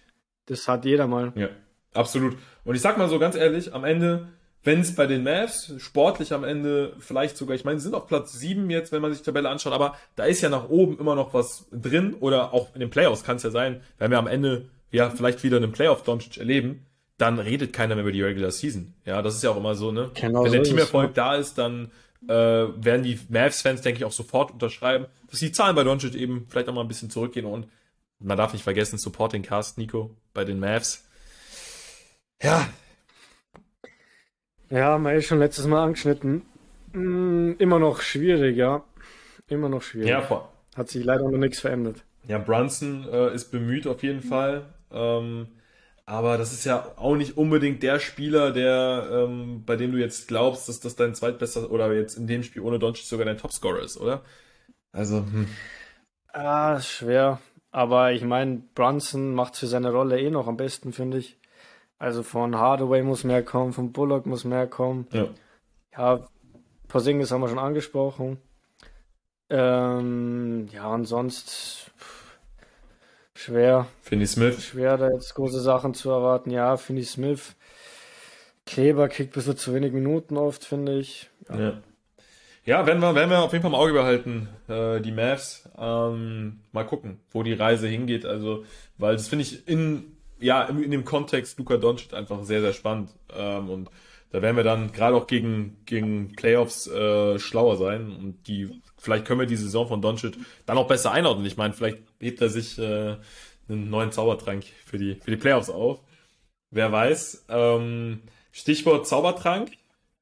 [0.47, 1.33] Das hat jeder mal.
[1.37, 1.49] Ja,
[1.93, 2.37] absolut.
[2.65, 4.29] Und ich sag mal so ganz ehrlich, am Ende,
[4.65, 8.07] wenn es bei den Mavs sportlich am Ende vielleicht sogar, ich meine, sie sind auf
[8.07, 10.99] Platz 7 jetzt, wenn man sich die Tabelle anschaut, aber da ist ja nach oben
[10.99, 14.19] immer noch was drin oder auch in den Playoffs kann es ja sein, wenn wir
[14.19, 16.87] am Ende ja vielleicht wieder einen Playoff Doncic erleben,
[17.21, 18.95] dann redet keiner mehr über die Regular Season.
[19.05, 20.11] Ja, das ist ja auch immer so, ne?
[20.15, 21.91] Genau wenn so der es, Teamerfolg da ist, dann
[22.27, 26.47] äh, werden die Mavs-Fans, denke ich, auch sofort unterschreiben, dass die Zahlen bei Doncic eben
[26.49, 27.67] vielleicht auch mal ein bisschen zurückgehen und
[28.19, 31.05] man darf nicht vergessen, Supporting Cast, Nico, bei den Mavs.
[32.43, 32.69] Ja,
[34.71, 36.43] Ja, man ist schon letztes Mal angeschnitten.
[36.93, 38.85] Mm, immer noch schwierig, ja.
[39.49, 40.09] Immer noch schwierig.
[40.09, 42.05] ja, vor, Hat sich leider noch nichts verändert.
[42.29, 44.67] ja Brunson äh, ist bemüht auf jeden Fall.
[44.93, 45.49] Ähm,
[46.11, 50.27] aber das ist ja auch nicht unbedingt der Spieler, der, ähm, bei dem du jetzt
[50.27, 53.81] glaubst, dass das dein zweitbester oder jetzt in dem Spiel ohne Doncic sogar dein Topscorer
[53.81, 54.23] ist, oder?
[54.91, 55.47] Also, hm.
[56.33, 57.41] Ah, schwer.
[57.71, 61.39] Aber ich meine, Brunson macht für seine Rolle eh noch am besten, finde ich.
[61.99, 65.07] Also von Hardaway muss mehr kommen, von Bullock muss mehr kommen.
[65.13, 65.29] ja.
[65.97, 66.27] Ja,
[66.89, 68.39] Porzingis haben wir schon angesprochen.
[69.49, 71.93] Ähm, ja, und sonst
[73.41, 73.87] schwer.
[74.03, 74.63] Finney Smith.
[74.63, 76.51] Schwer, da jetzt große Sachen zu erwarten.
[76.51, 77.55] Ja, Finney Smith.
[78.67, 81.31] Kleber kriegt ein bisschen zu wenig Minuten oft, finde ich.
[81.49, 81.59] Ja.
[81.59, 81.83] ja.
[82.65, 82.87] ja.
[82.87, 85.69] werden wir, werden wir auf jeden Fall im Auge behalten, äh, die Mavs.
[85.77, 88.27] Ähm, mal gucken, wo die Reise hingeht.
[88.27, 88.65] Also,
[88.99, 92.73] weil das finde ich in, ja, in, in, dem Kontext Luka Doncic einfach sehr, sehr
[92.73, 93.11] spannend.
[93.35, 93.91] Ähm, und
[94.31, 99.25] da werden wir dann gerade auch gegen, gegen Playoffs äh, schlauer sein und die, vielleicht
[99.25, 101.47] können wir die Saison von Doncic dann auch besser einordnen.
[101.47, 103.17] Ich meine, vielleicht hebt er sich äh,
[103.69, 106.01] einen neuen Zaubertrank für die, für die Playoffs auf.
[106.71, 107.47] Wer weiß.
[107.49, 109.73] Ähm, Stichwort Zaubertrank.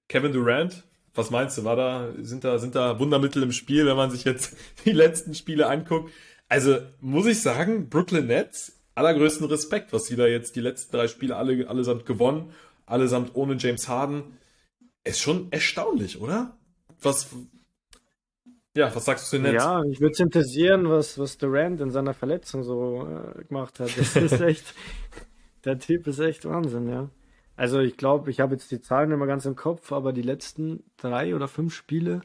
[0.08, 0.84] Kevin Durant.
[1.14, 1.64] Was meinst du?
[1.64, 5.34] War da, sind da, sind da Wundermittel im Spiel, wenn man sich jetzt die letzten
[5.34, 6.10] Spiele anguckt?
[6.48, 11.08] Also, muss ich sagen, Brooklyn Nets, allergrößten Respekt, was sie da jetzt die letzten drei
[11.08, 12.54] Spiele alle, allesamt gewonnen
[12.88, 14.38] allesamt ohne James Harden.
[15.04, 16.56] Ist schon erstaunlich, oder?
[17.00, 17.28] Was,
[18.76, 19.64] ja, was sagst du zu den Nets?
[19.64, 23.96] Ja, ich würde es interessieren, was, was Durant in seiner Verletzung so äh, gemacht hat.
[23.96, 24.74] Das ist echt,
[25.64, 27.08] der Typ ist echt Wahnsinn, ja.
[27.56, 30.84] Also ich glaube, ich habe jetzt die Zahlen immer ganz im Kopf, aber die letzten
[30.96, 32.20] drei oder fünf Spiele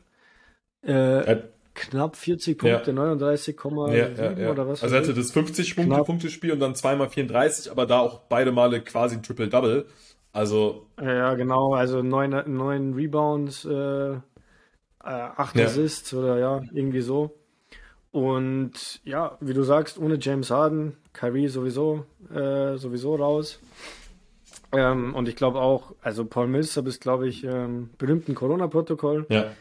[0.86, 2.98] äh, äh, knapp 40 Punkte, ja.
[2.98, 4.84] 39,7 ja, ja, oder was?
[4.84, 9.16] Also er hatte das 50-Punkte-Spiel und dann zweimal 34, aber da auch beide Male quasi
[9.16, 9.88] ein Triple-Double.
[10.34, 10.88] Also.
[11.00, 14.20] Ja, genau, also neun, neun Rebounds, äh, äh
[15.02, 15.66] acht ja.
[15.66, 17.38] Assists oder ja, irgendwie so.
[18.12, 23.60] Und ja, wie du sagst, ohne James Harden, Kyrie sowieso, äh, sowieso raus.
[24.72, 29.28] Ähm, und ich glaube auch, also Paul Millsap ist, glaube ich, ähm, berühmten Corona-Protokoll.
[29.30, 29.52] Ja.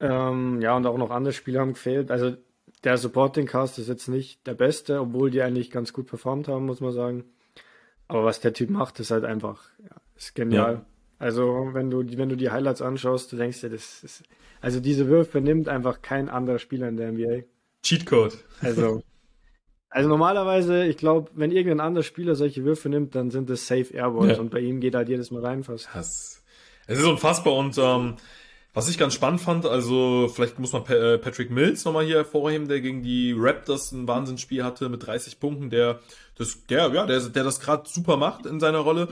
[0.00, 2.10] Ähm, ja, und auch noch andere Spieler haben gefehlt.
[2.10, 2.36] Also
[2.84, 6.66] der Supporting Cast ist jetzt nicht der beste, obwohl die eigentlich ganz gut performt haben,
[6.66, 7.24] muss man sagen.
[8.08, 10.74] Aber was der Typ macht, ist halt einfach, ja, ist genial.
[10.74, 10.86] Ja.
[11.18, 14.22] Also, wenn du, wenn du die Highlights anschaust, du denkst dir, das ist,
[14.60, 17.42] also diese Würfe nimmt einfach kein anderer Spieler in der NBA.
[17.82, 18.38] Cheatcode.
[18.60, 19.02] Also,
[19.90, 23.92] also normalerweise, ich glaube, wenn irgendein anderer Spieler solche Würfe nimmt, dann sind das safe
[23.92, 24.40] Airballs ja.
[24.40, 25.88] und bei ihm geht halt jedes Mal rein fast.
[25.92, 26.42] Das,
[26.86, 28.16] es ist unfassbar und ähm,
[28.78, 32.68] was ich ganz spannend fand, also vielleicht muss man äh, Patrick Mills nochmal hier hervorheben,
[32.68, 35.98] der gegen die Raptors ein Wahnsinnsspiel hatte mit 30 Punkten, der
[36.36, 39.08] das, der, ja, der, der das gerade super macht in seiner Rolle.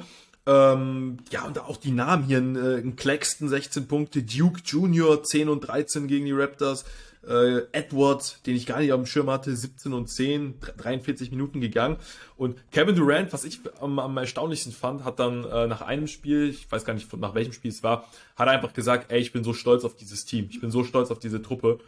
[0.47, 5.25] Ähm, ja, und auch die Namen hier, ein, äh, ein Claxton 16 Punkte, Duke Junior
[5.25, 6.85] 10 und 13 gegen die Raptors,
[7.29, 11.61] äh, Edwards, den ich gar nicht auf dem Schirm hatte, 17 und 10, 43 Minuten
[11.61, 11.97] gegangen.
[12.37, 16.51] Und Kevin Durant, was ich am, am erstaunlichsten fand, hat dann äh, nach einem Spiel,
[16.51, 19.45] ich weiß gar nicht nach welchem Spiel es war, hat einfach gesagt, ey, ich bin
[19.45, 21.79] so stolz auf dieses Team, ich bin so stolz auf diese Truppe.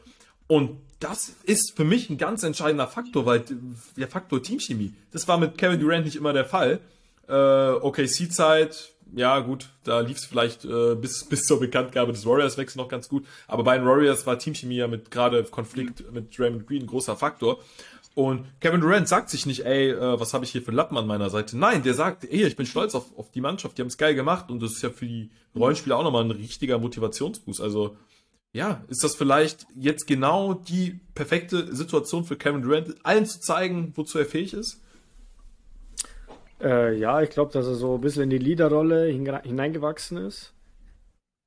[0.47, 3.45] Und das ist für mich ein ganz entscheidender Faktor, weil
[3.97, 6.81] der Faktor Teamchemie, das war mit Kevin Durant nicht immer der Fall.
[7.29, 12.77] Äh, OKC-Zeit, ja gut, da lief es vielleicht äh, bis, bis zur Bekanntgabe des Warriors-Wechsels
[12.77, 13.27] noch ganz gut.
[13.47, 16.15] Aber bei den Warriors war Teamchemie ja mit gerade Konflikt mhm.
[16.15, 17.59] mit Draymond Green ein großer Faktor.
[18.15, 20.99] Und Kevin Durant sagt sich nicht, ey, äh, was habe ich hier für einen Lappen
[20.99, 21.57] an meiner Seite?
[21.57, 24.17] Nein, der sagt, ey, ich bin stolz auf, auf die Mannschaft, die haben es geil
[24.17, 27.61] gemacht und das ist ja für die Rollenspieler auch nochmal ein richtiger Motivationsboost.
[27.61, 27.97] Also
[28.53, 33.93] ja, ist das vielleicht jetzt genau die perfekte Situation für Kevin Durant, allen zu zeigen,
[33.95, 34.81] wozu er fähig ist?
[36.61, 40.55] Äh, ja, ich glaube, dass er so ein bisschen in die Leaderrolle hineingewachsen ist.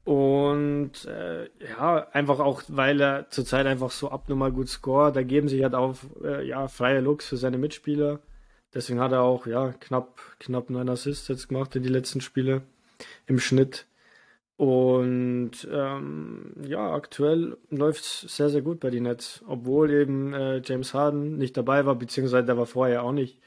[0.04, 5.15] Und äh, ja, einfach auch, weil er zurzeit einfach so abnormal gut scoret.
[5.15, 8.19] Da geben sich halt auch äh, ja, freie Looks für seine Mitspieler.
[8.74, 12.63] Deswegen hat er auch ja, knapp, knapp neun Assists jetzt gemacht in die letzten Spiele
[13.28, 13.86] im Schnitt.
[14.58, 20.62] Und ähm, ja, aktuell läuft es sehr, sehr gut bei den Nets, obwohl eben äh,
[20.63, 23.39] James Harden nicht dabei war, beziehungsweise der war vorher auch nicht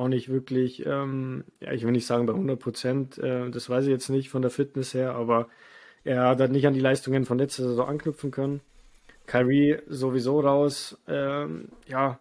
[0.00, 3.84] auch nicht wirklich, ähm, ja, ich will nicht sagen bei 100 Prozent, äh, das weiß
[3.84, 5.48] ich jetzt nicht von der Fitness her, aber
[6.04, 8.60] er hat halt nicht an die Leistungen von letzter Saison anknüpfen können.
[9.26, 12.18] Kyrie sowieso raus, ähm, ja,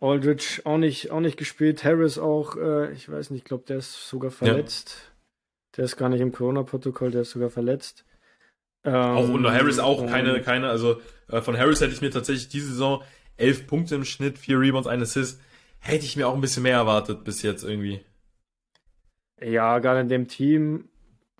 [0.00, 3.78] Aldridge auch nicht, auch nicht gespielt, Harris auch, äh, ich weiß nicht, ich glaube, der
[3.78, 4.96] ist sogar verletzt.
[4.96, 5.12] Ja.
[5.76, 8.04] Der ist gar nicht im Corona-Protokoll, der ist sogar verletzt.
[8.84, 12.48] Ähm, auch unter Harris auch keine, keine, also äh, von Harris hätte ich mir tatsächlich
[12.48, 13.02] diese Saison
[13.36, 15.40] elf Punkte im Schnitt, vier Rebounds, ein Assist
[15.82, 18.00] hätte ich mir auch ein bisschen mehr erwartet bis jetzt irgendwie.
[19.40, 20.88] Ja, gerade in dem Team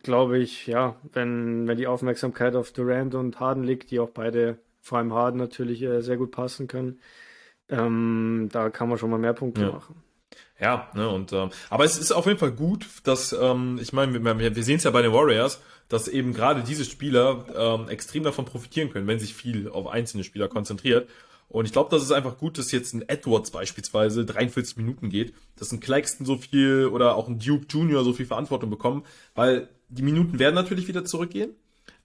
[0.02, 4.58] glaube ich, ja, wenn, wenn die Aufmerksamkeit auf Durant und Harden liegt, die auch beide,
[4.80, 7.00] vor allem Harden natürlich äh, sehr gut passen können,
[7.68, 9.70] ähm, da kann man schon mal mehr Punkte ja.
[9.70, 10.02] machen.
[10.60, 14.22] Ja, ne, und ähm, aber es ist auf jeden Fall gut, dass, ähm, ich meine,
[14.22, 18.22] wir, wir sehen es ja bei den Warriors, dass eben gerade diese Spieler ähm, extrem
[18.22, 21.08] davon profitieren können, wenn sich viel auf einzelne Spieler konzentriert.
[21.52, 25.34] Und ich glaube, das ist einfach gut, dass jetzt ein Edwards beispielsweise 43 Minuten geht,
[25.56, 29.68] dass ein Claxton so viel oder auch ein Duke Junior so viel Verantwortung bekommen, weil
[29.90, 31.50] die Minuten werden natürlich wieder zurückgehen.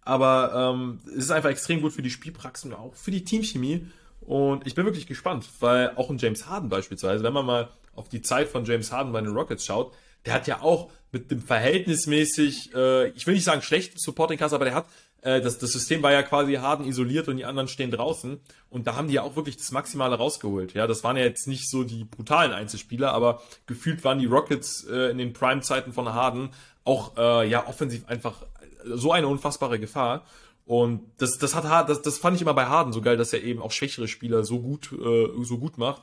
[0.02, 3.88] aber ähm, es ist einfach extrem gut für die Spielpraxis und auch für die Teamchemie.
[4.20, 8.10] Und ich bin wirklich gespannt, weil auch ein James Harden beispielsweise, wenn man mal auf
[8.10, 9.94] die Zeit von James Harden bei den Rockets schaut,
[10.26, 14.54] der hat ja auch mit dem verhältnismäßig, äh, ich will nicht sagen schlechten Supporting Cast,
[14.54, 14.88] aber der hat
[15.22, 18.40] äh, das, das System war ja quasi Harden isoliert und die anderen stehen draußen.
[18.70, 20.74] Und da haben die ja auch wirklich das Maximale rausgeholt.
[20.74, 24.86] Ja, das waren ja jetzt nicht so die brutalen Einzelspieler, aber gefühlt waren die Rockets
[24.86, 26.50] äh, in den Prime-Zeiten von Harden
[26.84, 28.44] auch äh, ja offensiv einfach
[28.86, 30.26] so eine unfassbare Gefahr.
[30.66, 33.42] Und das, das hat das, das fand ich immer bei Harden so geil, dass er
[33.42, 36.02] eben auch schwächere Spieler so gut, äh, so gut macht,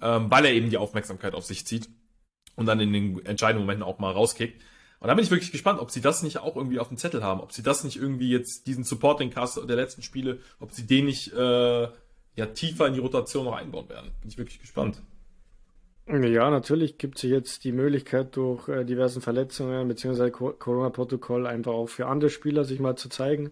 [0.00, 1.88] ähm, weil er eben die Aufmerksamkeit auf sich zieht
[2.54, 4.62] und dann in den entscheidenden Momenten auch mal rauskickt.
[5.00, 7.22] Und da bin ich wirklich gespannt, ob sie das nicht auch irgendwie auf dem Zettel
[7.22, 10.86] haben, ob sie das nicht irgendwie jetzt diesen Supporting Cast der letzten Spiele, ob sie
[10.86, 11.88] den nicht äh,
[12.36, 14.10] ja tiefer in die Rotation noch einbauen werden.
[14.20, 15.02] Bin ich wirklich gespannt.
[16.08, 20.30] Ja, natürlich gibt es jetzt die Möglichkeit, durch äh, diversen Verletzungen bzw.
[20.30, 23.50] Corona-Protokoll einfach auch für andere Spieler sich mal zu zeigen.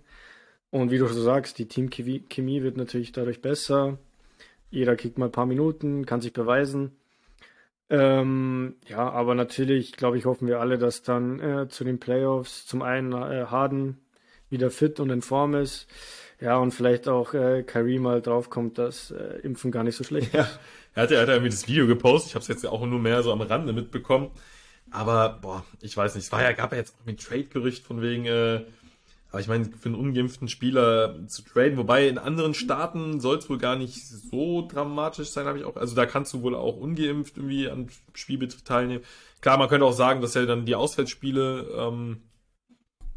[0.70, 3.98] Und wie du so sagst, die Teamchemie wird natürlich dadurch besser.
[4.70, 6.92] Jeder kriegt mal ein paar Minuten, kann sich beweisen.
[7.90, 12.66] Ähm, ja, aber natürlich, glaube ich, hoffen wir alle, dass dann äh, zu den Playoffs
[12.66, 13.98] zum einen äh, Harden
[14.48, 15.86] wieder fit und in Form ist.
[16.40, 20.28] Ja, und vielleicht auch äh, Kyrie mal draufkommt, dass äh, Impfen gar nicht so schlecht
[20.28, 20.34] ist.
[20.34, 20.48] Ja,
[20.94, 22.30] er hat ja irgendwie das Video gepostet.
[22.30, 24.30] Ich habe es jetzt auch nur mehr so am Rande mitbekommen.
[24.90, 26.24] Aber, boah, ich weiß nicht.
[26.24, 28.62] Es war ja, gab ja jetzt auch ein Trade-Gerücht von wegen, äh,
[29.34, 33.50] aber ich meine, für einen ungeimpften Spieler zu traden, wobei in anderen Staaten soll es
[33.50, 35.74] wohl gar nicht so dramatisch sein, habe ich auch.
[35.74, 39.02] Also da kannst du wohl auch ungeimpft irgendwie an Spielbetrieb teilnehmen.
[39.40, 42.22] Klar, man könnte auch sagen, dass er dann die Auswärtsspiele, ähm,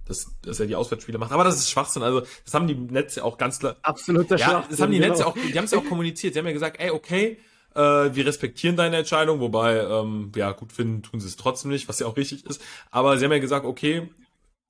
[0.05, 1.33] dass, dass er die Auswärtsspiele macht.
[1.33, 2.01] Aber das ist Schwachsinn.
[2.01, 3.75] Also das haben die Netze auch ganz klar.
[3.83, 4.71] Absoluter ja, Schwachsinn.
[4.71, 5.27] Das haben die Netze genau.
[5.27, 6.33] auch, die haben es ja auch kommuniziert.
[6.33, 7.37] Sie haben ja gesagt, ey, okay,
[7.75, 11.87] äh, wir respektieren deine Entscheidung, wobei, ähm, ja, gut finden tun sie es trotzdem nicht,
[11.87, 12.59] was ja auch richtig ist.
[12.89, 14.09] Aber sie haben ja gesagt, okay,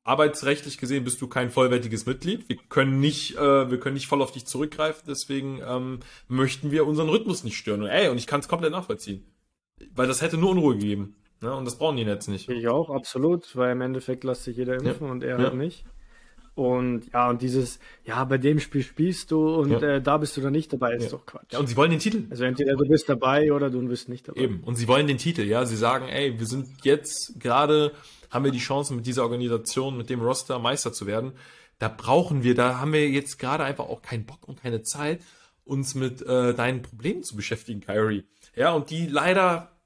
[0.08, 2.48] arbeitsrechtlich gesehen bist du kein vollwertiges Mitglied.
[2.48, 5.04] Wir können nicht, äh, wir können nicht voll auf dich zurückgreifen.
[5.08, 7.84] Deswegen ähm, möchten wir unseren Rhythmus nicht stören.
[7.84, 9.26] Und, ey, und ich kann es komplett nachvollziehen,
[9.93, 11.15] weil das hätte nur Unruhe gegeben.
[11.41, 11.54] Ne?
[11.54, 12.50] Und das brauchen die Netz nicht.
[12.50, 15.12] Ich auch, absolut, weil im Endeffekt lässt sich jeder impfen ja.
[15.12, 15.43] und er ja.
[15.43, 15.84] halt nicht.
[16.58, 19.80] Und ja, und dieses, ja, bei dem Spiel spielst du und ja.
[19.80, 21.10] äh, da bist du dann nicht dabei, ist ja.
[21.12, 21.54] doch Quatsch.
[21.54, 22.26] Ja, und sie wollen den Titel.
[22.32, 24.41] Also entweder du bist dabei oder du bist nicht dabei.
[24.41, 25.65] Eben, und sie wollen den Titel, ja.
[25.65, 27.91] Sie sagen, ey, wir sind jetzt gerade
[28.30, 31.34] haben wir die Chance, mit dieser Organisation, mit dem Roster Meister zu werden.
[31.80, 35.22] Da brauchen wir, da haben wir jetzt gerade einfach auch keinen Bock und keine Zeit,
[35.63, 38.26] uns mit äh, deinen Problemen zu beschäftigen, Kyrie.
[38.56, 39.77] Ja, und die leider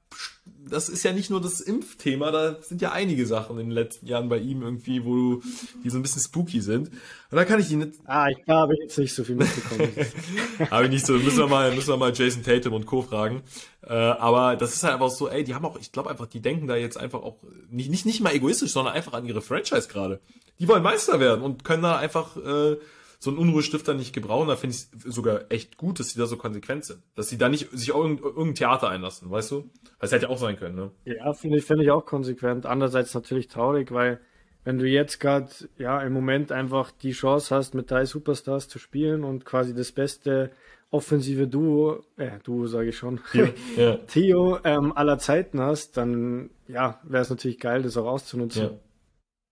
[0.44, 4.06] das ist ja nicht nur das Impfthema, da sind ja einige Sachen in den letzten
[4.06, 5.42] Jahren bei ihm irgendwie, wo
[5.84, 6.88] die so ein bisschen spooky sind.
[6.88, 7.94] Und da kann ich ihn nicht.
[8.04, 9.92] Ah, ich habe jetzt nicht so viel mitbekommen.
[10.70, 13.02] habe ich nicht so, müssen wir mal, müssen wir mal Jason Tatum und Co.
[13.02, 13.42] fragen.
[13.82, 16.40] Äh, aber das ist halt einfach so, ey, die haben auch, ich glaube einfach, die
[16.40, 17.36] denken da jetzt einfach auch
[17.70, 20.20] nicht, nicht, nicht mal egoistisch, sondern einfach an ihre Franchise gerade.
[20.58, 22.76] Die wollen Meister werden und können da einfach äh,
[23.22, 24.48] so einen Unruhestifter nicht gebrauchen.
[24.48, 27.02] Da finde ich es sogar echt gut, dass sie da so konsequent sind.
[27.14, 29.70] Dass sie da nicht sich auch irgendein Theater einlassen, weißt du?
[30.00, 30.90] Das hätte ja auch sein können, ne?
[31.04, 32.66] Ja, finde ich, finde ich auch konsequent.
[32.66, 34.20] Andererseits natürlich traurig, weil
[34.64, 38.80] wenn du jetzt gerade ja im Moment einfach die Chance hast, mit drei Superstars zu
[38.80, 40.50] spielen und quasi das beste
[40.90, 43.96] offensive Duo, äh, Duo sage ich schon, Theo, ja.
[44.08, 48.62] Theo ähm, aller Zeiten hast, dann ja, wäre es natürlich geil, das auch auszunutzen.
[48.64, 48.70] Ja.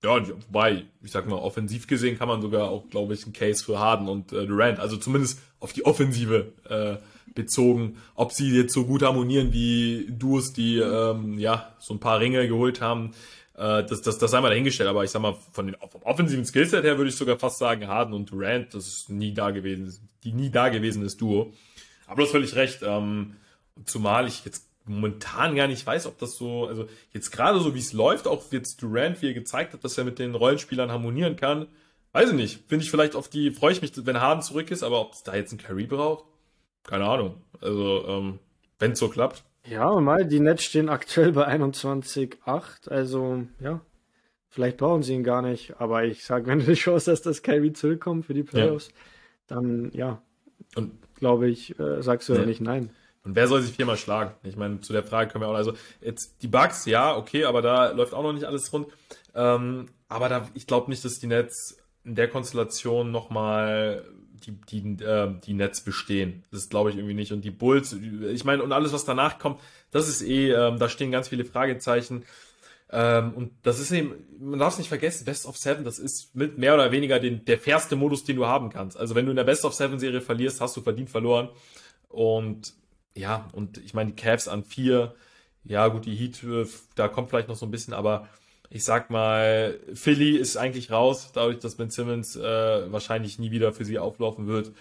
[0.03, 3.63] Ja, wobei, ich sag mal, offensiv gesehen kann man sogar auch, glaube ich, einen Case
[3.63, 6.97] für Harden und äh, Durant, also zumindest auf die Offensive äh,
[7.35, 12.19] bezogen, ob sie jetzt so gut harmonieren wie Duos, die ähm, ja so ein paar
[12.19, 13.13] Ringe geholt haben,
[13.55, 14.89] äh, das, das, das sei mal dahingestellt.
[14.89, 17.87] Aber ich sag mal, von den vom offensiven Skillset her würde ich sogar fast sagen,
[17.87, 21.53] Harden und Durant, das ist nie da gewesen, die nie da gewesen ist Duo.
[22.07, 22.81] Aber du hast völlig recht.
[22.83, 23.37] Ähm,
[23.85, 27.79] zumal ich jetzt momentan gar nicht weiß, ob das so, also jetzt gerade so wie
[27.79, 31.37] es läuft, auch jetzt Durant, wie er gezeigt hat, dass er mit den Rollenspielern harmonieren
[31.37, 31.67] kann,
[32.13, 32.69] weiß ich nicht.
[32.69, 35.23] Finde ich vielleicht auf die, freue ich mich, wenn Harden zurück ist, aber ob es
[35.23, 36.25] da jetzt einen Carry braucht,
[36.85, 37.37] keine Ahnung.
[37.61, 38.39] Also, ähm,
[38.79, 39.45] wenn es so klappt.
[39.67, 43.83] Ja, mal, die Nets stehen aktuell bei 21,8, also ja,
[44.49, 47.43] vielleicht brauchen sie ihn gar nicht, aber ich sage, wenn du die Chance hast, dass
[47.43, 48.95] Kyrie zurückkommt für die Playoffs, ja.
[49.47, 50.23] dann ja,
[50.75, 52.91] und glaube ich, äh, sagst du ja nicht nein.
[53.31, 54.33] Und wer soll sich viermal schlagen?
[54.43, 57.63] Ich meine, zu der Frage können wir auch, also jetzt die Bugs, ja, okay, aber
[57.63, 58.89] da läuft auch noch nicht alles rund.
[59.37, 64.05] Ähm, aber da, ich glaube nicht, dass die Nets in der Konstellation nochmal
[64.45, 66.43] die, die, äh, die Nets bestehen.
[66.51, 67.31] Das glaube ich irgendwie nicht.
[67.31, 69.61] Und die Bulls, ich meine, und alles, was danach kommt,
[69.93, 72.25] das ist eh, ähm, da stehen ganz viele Fragezeichen.
[72.91, 76.35] Ähm, und das ist eben, man darf es nicht vergessen, Best of Seven, das ist
[76.35, 78.97] mit mehr oder weniger den, der fairste Modus, den du haben kannst.
[78.97, 81.49] Also wenn du in der Best of Seven Serie verlierst, hast du verdient verloren.
[82.09, 82.75] Und
[83.15, 85.15] ja, und ich meine, die Cavs an vier,
[85.65, 88.29] ja gut, die Heat, äh, da kommt vielleicht noch so ein bisschen, aber
[88.71, 93.73] ich sag mal, Philly ist eigentlich raus, dadurch, dass Ben Simmons äh, wahrscheinlich nie wieder
[93.73, 94.73] für sie auflaufen wird.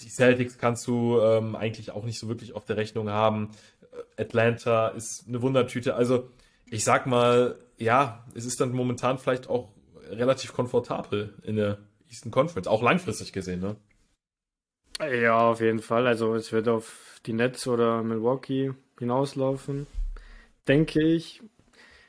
[0.00, 3.50] Die Celtics kannst du ähm, eigentlich auch nicht so wirklich auf der Rechnung haben.
[4.18, 5.94] Atlanta ist eine Wundertüte.
[5.94, 6.30] Also
[6.70, 9.70] ich sag mal, ja, es ist dann momentan vielleicht auch
[10.10, 13.76] relativ komfortabel in der Eastern Conference, auch langfristig gesehen, ne?
[15.00, 16.06] Ja, auf jeden Fall.
[16.06, 19.86] Also es wird auf die Nets oder Milwaukee hinauslaufen,
[20.68, 21.42] denke ich.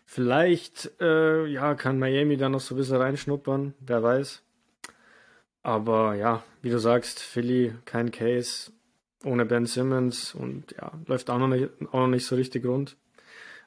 [0.05, 4.43] Vielleicht äh, ja, kann Miami da noch so ein bisschen reinschnuppern, wer weiß.
[5.61, 8.71] Aber ja, wie du sagst, Philly kein Case
[9.23, 12.97] ohne Ben Simmons und ja, läuft auch noch nicht, auch noch nicht so richtig rund.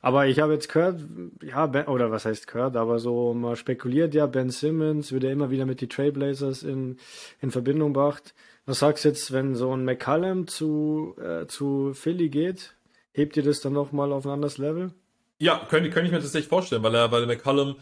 [0.03, 1.01] Aber ich habe jetzt gehört,
[1.43, 5.51] ja, ben, oder was heißt gehört, aber so mal spekuliert, ja, Ben Simmons würde immer
[5.51, 6.99] wieder mit die Trailblazers in,
[7.41, 8.35] in Verbindung gebracht.
[8.67, 12.75] Was sagst du jetzt, wenn so ein McCallum zu, äh, zu Philly geht?
[13.13, 14.93] Hebt ihr das dann nochmal auf ein anderes Level?
[15.39, 17.77] Ja, könnte, könnte ich mir das echt vorstellen, weil er, weil McCallum,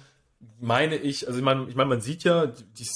[0.61, 2.87] meine ich, also ich meine, ich meine, man sieht ja, die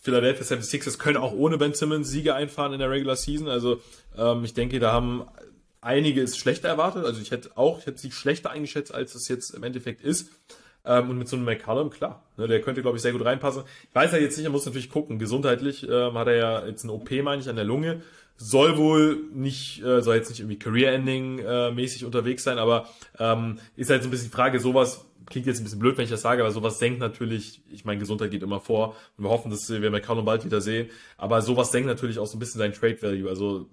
[0.00, 3.48] Philadelphia 76ers können auch ohne Ben Simmons Siege einfahren in der Regular Season.
[3.48, 3.80] Also
[4.16, 5.24] ähm, ich denke, da haben
[5.80, 7.06] einige es schlechter erwartet.
[7.06, 10.28] Also ich hätte auch, ich hätte sie schlechter eingeschätzt, als es jetzt im Endeffekt ist.
[10.86, 13.62] Ähm, und mit so einem McCallum, klar, ne, der könnte, glaube ich, sehr gut reinpassen.
[13.88, 15.18] Ich weiß ja jetzt nicht, er muss natürlich gucken.
[15.18, 18.02] Gesundheitlich ähm, hat er ja jetzt eine OP, meine ich, an der Lunge
[18.36, 23.90] soll wohl nicht, äh, soll jetzt nicht irgendwie Career-Ending äh, unterwegs sein, aber ähm, ist
[23.90, 26.22] halt so ein bisschen die Frage, sowas klingt jetzt ein bisschen blöd, wenn ich das
[26.22, 29.70] sage, aber sowas senkt natürlich, ich meine, Gesundheit geht immer vor und wir hoffen, dass
[29.70, 33.28] wir McCollum bald wieder sehen, aber sowas senkt natürlich auch so ein bisschen sein Trade-Value,
[33.28, 33.68] also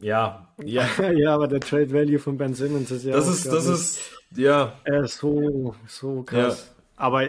[0.00, 0.86] ja, ja.
[1.16, 3.12] ja, aber der Trade Value von Ben Simmons ist ja.
[3.12, 4.74] Das ist, das ist, ja.
[4.84, 6.72] Ist so, so krass.
[6.74, 6.82] Ja.
[6.96, 7.28] Aber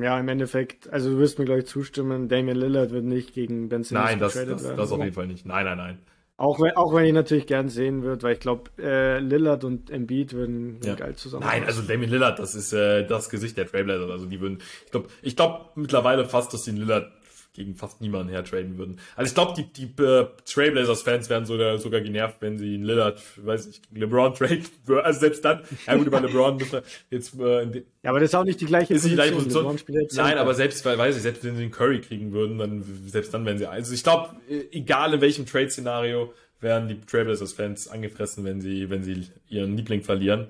[0.00, 3.82] ja, im Endeffekt, also du wirst mir gleich zustimmen, Damian Lillard wird nicht gegen Ben
[3.82, 4.76] Simmons Nein, das, das, werden.
[4.76, 5.46] das auf jeden Fall nicht.
[5.46, 5.98] Nein, nein, nein.
[6.36, 9.90] Auch wenn, auch wenn ich natürlich gern sehen würde, weil ich glaube, äh, Lillard und
[9.90, 10.94] Embiid würden ja.
[10.94, 11.44] geil zusammen.
[11.44, 14.10] Nein, also Damian Lillard, das ist äh, das Gesicht der Trailblazers.
[14.10, 17.12] Also die würden, ich glaube, ich glaube mittlerweile fast, dass die Lillard
[17.60, 18.98] gegen fast niemanden hertraden würden.
[19.16, 23.20] Also ich glaube, die, die äh, Trailblazers-Fans werden sogar, sogar genervt, wenn sie einen Lillard,
[23.36, 25.04] weiß ich, LeBron traden würden.
[25.04, 28.44] Also selbst dann, ja gut, über LeBron müssen jetzt äh, Ja, aber das ist auch
[28.44, 29.10] nicht die gleiche ist Position.
[29.10, 30.06] Die gleiche Position.
[30.14, 33.34] Nein, aber selbst, weil, weiß ich, selbst wenn sie den Curry kriegen würden, dann selbst
[33.34, 33.66] dann werden sie.
[33.66, 39.02] Also ich glaube, äh, egal in welchem Trade-Szenario, werden die Trailblazers-Fans angefressen, wenn sie, wenn
[39.02, 40.48] sie ihren Liebling verlieren.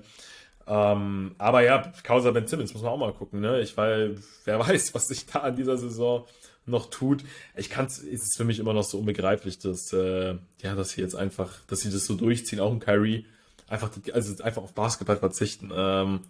[0.67, 3.61] Ähm, aber ja, Causa Ben Simmons muss man auch mal gucken, ne?
[3.61, 6.25] Ich weil, wer weiß, was sich da an dieser Saison
[6.71, 7.23] noch tut.
[7.55, 11.01] Ich kann es, ist für mich immer noch so unbegreiflich, dass, äh, ja, dass sie
[11.01, 13.25] jetzt einfach, dass sie das so durchziehen, auch ein Kyrie,
[13.67, 15.71] einfach, also einfach auf Basketball verzichten.
[15.75, 16.21] Ähm,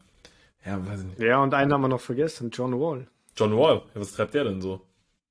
[0.65, 1.19] ja, weiß ich nicht.
[1.19, 3.07] Ja, und einen haben wir noch vergessen, John Wall.
[3.35, 4.81] John Wall, was treibt der denn so?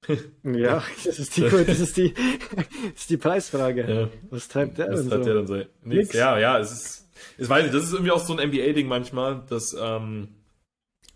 [0.43, 3.87] ja, das ist die, das ist die, das ist die Preisfrage.
[3.89, 4.09] Ja.
[4.31, 5.31] Was treibt der was denn treibt so?
[5.31, 5.63] Der denn so?
[5.83, 6.15] Nichts.
[6.15, 9.43] Ja, ja, es ist, ich weiß nicht, das ist irgendwie auch so ein NBA-Ding manchmal,
[9.49, 10.29] dass, ähm,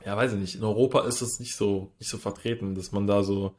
[0.04, 3.06] ja, weiß ich nicht, in Europa ist das nicht so, nicht so vertreten, dass man
[3.06, 3.54] da so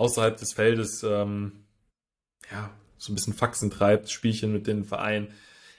[0.00, 1.64] außerhalb des Feldes, ähm,
[2.50, 5.28] ja, so ein bisschen Faxen treibt, Spielchen mit den Vereinen.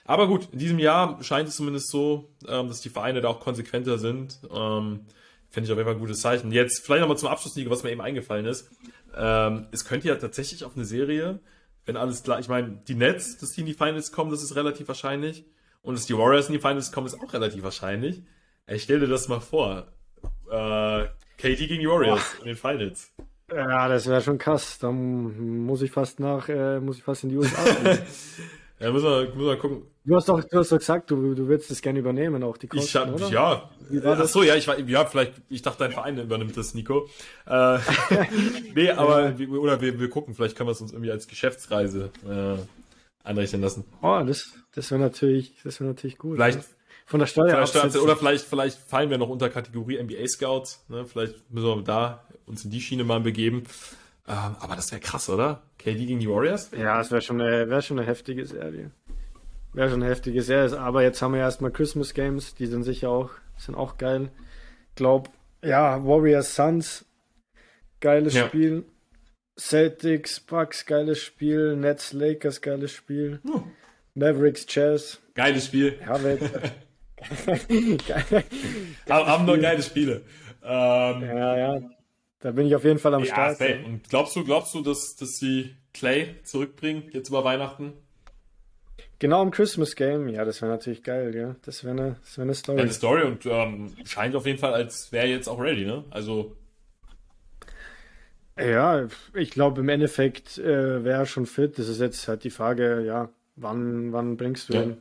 [0.04, 3.40] Aber gut, in diesem Jahr scheint es zumindest so, ähm, dass die Vereine da auch
[3.40, 4.38] konsequenter sind.
[4.50, 5.00] Ähm,
[5.50, 6.50] Finde ich auf jeden Fall ein gutes Zeichen.
[6.50, 8.70] Jetzt vielleicht nochmal zum Abschluss, Nico, was mir eben eingefallen ist.
[9.14, 11.40] Ähm, es könnte ja tatsächlich auf eine Serie,
[11.84, 14.56] wenn alles klar, ich meine, die Nets, dass die in die Finals kommen, das ist
[14.56, 15.44] relativ wahrscheinlich.
[15.82, 18.22] Und dass die Warriors in die Finals kommen, ist auch relativ wahrscheinlich.
[18.66, 19.88] Ich stell dir das mal vor
[20.50, 21.06] äh,
[21.38, 22.42] KD gegen die Warriors oh.
[22.42, 23.12] in den Finals.
[23.54, 24.78] Ja, das wäre schon krass.
[24.78, 27.62] Da muss ich fast nach, äh, muss ich fast in die USA
[28.82, 29.82] Ja, muss man, muss man gucken.
[30.04, 32.66] Du hast doch, du hast doch gesagt, du, du würdest das gerne übernehmen, auch die
[32.66, 33.28] Kosten, ich hab, oder?
[33.28, 33.70] Ja.
[34.04, 37.08] Ach so, ja, ich war, ja, vielleicht, ich dachte, dein Verein übernimmt das, Nico.
[37.46, 37.78] Äh,
[38.74, 39.48] nee, aber, ja.
[39.48, 42.56] oder wir, wir gucken, vielleicht können wir es uns irgendwie als Geschäftsreise äh,
[43.22, 43.84] einrechnen lassen.
[44.02, 46.34] Oh, das, das wäre natürlich, das wäre natürlich gut.
[46.34, 46.64] Vielleicht, ne?
[47.06, 50.84] Von der Steuer vielleicht, Oder vielleicht, vielleicht fallen wir noch unter Kategorie NBA Scouts.
[50.88, 51.04] Ne?
[51.04, 53.64] Vielleicht müssen wir da uns in die Schiene mal begeben.
[54.28, 55.62] Ähm, aber das wäre krass, oder?
[55.78, 56.70] KD gegen die Warriors?
[56.76, 58.90] Ja, das wäre schon, eine, wär schon eine heftige Serie.
[59.72, 60.78] Wäre schon eine heftige Serie.
[60.78, 62.54] Aber jetzt haben wir erstmal Christmas Games.
[62.54, 64.30] Die sind sicher auch, sind auch geil.
[64.94, 65.30] Glaub,
[65.64, 67.04] ja, Warriors Suns,
[68.00, 68.46] geiles ja.
[68.46, 68.84] Spiel.
[69.58, 71.76] Celtics, Bucks, geiles Spiel.
[71.76, 73.40] Nets, Lakers, geiles Spiel.
[73.44, 73.62] Uh.
[74.14, 75.20] Mavericks, Jazz.
[75.34, 75.98] Geiles Spiel.
[76.00, 76.18] Ja,
[79.26, 80.22] haben nur geile Spiele.
[80.62, 81.80] Ähm, ja, ja.
[82.42, 83.58] Da bin ich auf jeden Fall am ja, Start.
[83.58, 83.84] Safe.
[83.86, 87.92] Und glaubst du, glaubst du, dass, dass sie Clay zurückbringen, jetzt über Weihnachten?
[89.20, 91.54] Genau im Christmas Game, ja, das wäre natürlich geil, ja.
[91.62, 92.78] Das wäre eine, wär eine Story.
[92.78, 96.04] Ja, eine Story und ähm, scheint auf jeden Fall, als wäre jetzt auch ready, ne?
[96.10, 96.56] Also.
[98.58, 101.78] Ja, ich glaube im Endeffekt äh, wäre er schon fit.
[101.78, 104.82] Das ist jetzt halt die Frage, ja, wann, wann bringst du ja.
[104.82, 104.96] ihn?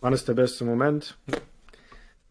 [0.00, 1.16] Wann ist der beste Moment?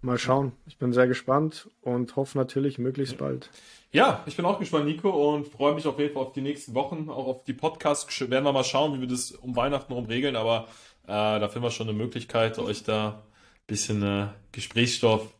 [0.01, 0.51] Mal schauen.
[0.67, 3.49] Ich bin sehr gespannt und hoffe natürlich möglichst bald.
[3.91, 6.75] Ja, ich bin auch gespannt, Nico, und freue mich auf jeden Fall auf die nächsten
[6.75, 8.19] Wochen, auch auf die Podcasts.
[8.29, 10.67] Werden wir mal schauen, wie wir das um Weihnachten rum regeln, aber
[11.03, 15.33] äh, da finden wir schon eine Möglichkeit, euch da ein bisschen äh, Gesprächsstoff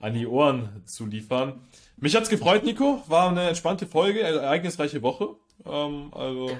[0.00, 1.60] an die Ohren zu liefern.
[1.96, 3.02] Mich hat's gefreut, Nico.
[3.08, 5.36] War eine entspannte Folge, ereignisreiche Woche.
[5.66, 6.56] Ähm, also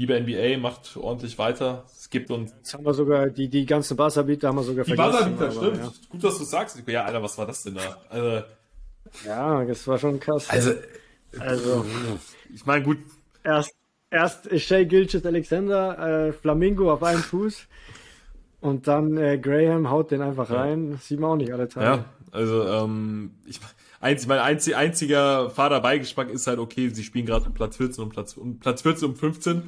[0.00, 1.84] liebe NBA, macht ordentlich weiter.
[1.86, 2.52] Es gibt uns.
[2.56, 5.24] Jetzt haben wir sogar, die, die ganzen Buzzerbeater haben wir sogar die vergessen.
[5.26, 5.76] Die Buzzerbeater, stimmt.
[5.78, 6.08] Ja.
[6.08, 6.82] Gut, dass du sagst.
[6.86, 7.98] Ja, Alter, was war das denn da?
[8.08, 8.42] Also,
[9.26, 10.48] ja, das war schon krass.
[10.48, 10.72] Also,
[11.38, 11.84] also
[12.52, 12.98] ich meine, gut.
[13.44, 13.74] Erst,
[14.10, 17.66] erst Shea Gilchis Alexander, äh, Flamingo auf einem Fuß.
[18.60, 20.92] Und dann äh, Graham haut den einfach rein.
[20.92, 21.86] Das sieht man auch nicht alle Tage.
[21.86, 23.60] Ja, also ähm, ich
[24.00, 28.10] einzig, mein einzig, einziger Vaterbeigeschmack ist halt, okay, sie spielen gerade um Platz 14 und
[28.10, 29.62] Platz, um Platz 14 und 15.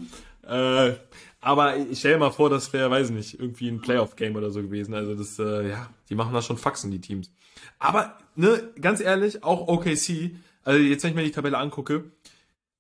[0.48, 0.92] Äh,
[1.40, 4.50] aber ich stelle mir mal vor, das wäre, weiß ich nicht, irgendwie ein Playoff-Game oder
[4.50, 4.94] so gewesen.
[4.94, 7.30] Also das, äh, ja, die machen da schon Faxen, die Teams.
[7.78, 12.04] Aber, ne, ganz ehrlich, auch OKC, also jetzt, wenn ich mir die Tabelle angucke,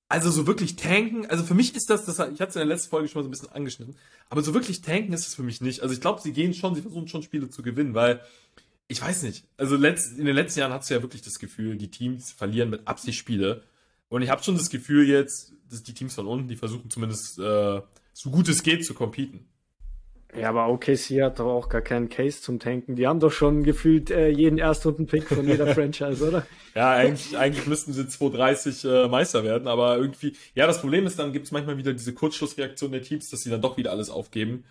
[0.08, 2.66] also so wirklich tanken, also für mich ist das, das ich hatte es in der
[2.66, 3.96] letzten Folge schon mal so ein bisschen angeschnitten,
[4.28, 5.80] aber so wirklich tanken ist es für mich nicht.
[5.80, 8.20] Also ich glaube, sie gehen schon, sie versuchen schon Spiele zu gewinnen, weil
[8.88, 9.44] ich weiß nicht.
[9.56, 12.70] Also letzt, in den letzten Jahren hast du ja wirklich das Gefühl, die Teams verlieren
[12.70, 13.62] mit Absicht Spiele.
[14.08, 17.38] Und ich habe schon das Gefühl jetzt, dass die Teams von unten, die versuchen zumindest
[17.38, 17.80] äh,
[18.12, 19.48] so gut es geht zu competen.
[20.38, 22.96] Ja, aber OKC hat doch auch gar keinen Case zum Tanken.
[22.96, 26.46] Die haben doch schon gefühlt äh, jeden Erstrunden-Pick von jeder Franchise, oder?
[26.74, 31.18] Ja, eigentlich, eigentlich müssten sie 230 äh, Meister werden, aber irgendwie, ja, das Problem ist,
[31.18, 34.08] dann gibt es manchmal wieder diese Kurzschlussreaktion der Teams, dass sie dann doch wieder alles
[34.08, 34.64] aufgeben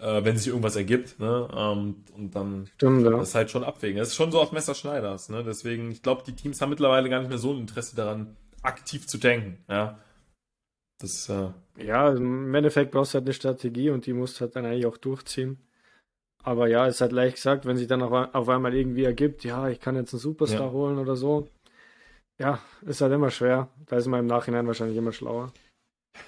[0.00, 1.48] äh, wenn sich irgendwas ergibt, ne?
[1.54, 3.10] Ähm, und dann Stimmt, ja.
[3.10, 3.98] das halt schon abwägen.
[3.98, 5.44] Das ist schon so auf Messerschneiders, ne?
[5.44, 9.06] Deswegen, ich glaube, die Teams haben mittlerweile gar nicht mehr so ein Interesse daran, aktiv
[9.06, 9.98] zu denken, ja.
[10.98, 11.48] Das, äh,
[11.78, 14.86] ja, im Endeffekt brauchst du halt eine Strategie und die musst du halt dann eigentlich
[14.86, 15.58] auch durchziehen.
[16.42, 19.68] Aber ja, ist halt leicht gesagt, wenn sich dann auf, auf einmal irgendwie ergibt, ja,
[19.68, 20.72] ich kann jetzt einen Superstar ja.
[20.72, 21.48] holen oder so.
[22.38, 23.68] Ja, ist halt immer schwer.
[23.86, 25.52] Da ist man im Nachhinein wahrscheinlich immer schlauer.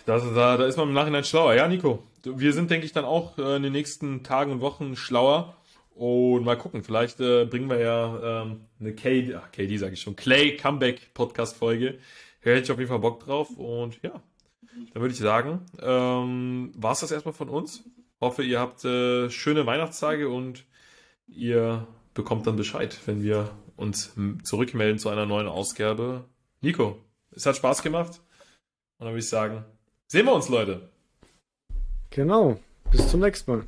[0.06, 1.54] Das, da, da ist man im Nachhinein schlauer.
[1.54, 4.96] Ja, Nico, wir sind, denke ich, dann auch äh, in den nächsten Tagen und Wochen
[4.96, 5.56] schlauer.
[5.94, 10.00] Und mal gucken, vielleicht äh, bringen wir ja ähm, eine KD, ach, KD sage ich
[10.00, 11.98] schon, Clay Comeback Podcast Folge.
[12.40, 13.50] Hätte ich auf jeden Fall Bock drauf.
[13.56, 14.22] Und ja,
[14.92, 17.84] dann würde ich sagen, ähm, war es das erstmal von uns.
[18.20, 20.64] Hoffe, ihr habt äh, schöne Weihnachtstage und
[21.26, 24.14] ihr bekommt dann Bescheid, wenn wir uns
[24.44, 26.24] zurückmelden zu einer neuen Ausgabe.
[26.60, 26.98] Nico,
[27.30, 28.20] es hat Spaß gemacht.
[28.98, 29.64] Und dann würde ich sagen,
[30.12, 30.90] sehen wir uns, Leute.
[32.10, 32.58] Genau.
[32.90, 33.62] Bis zum nächsten Mal.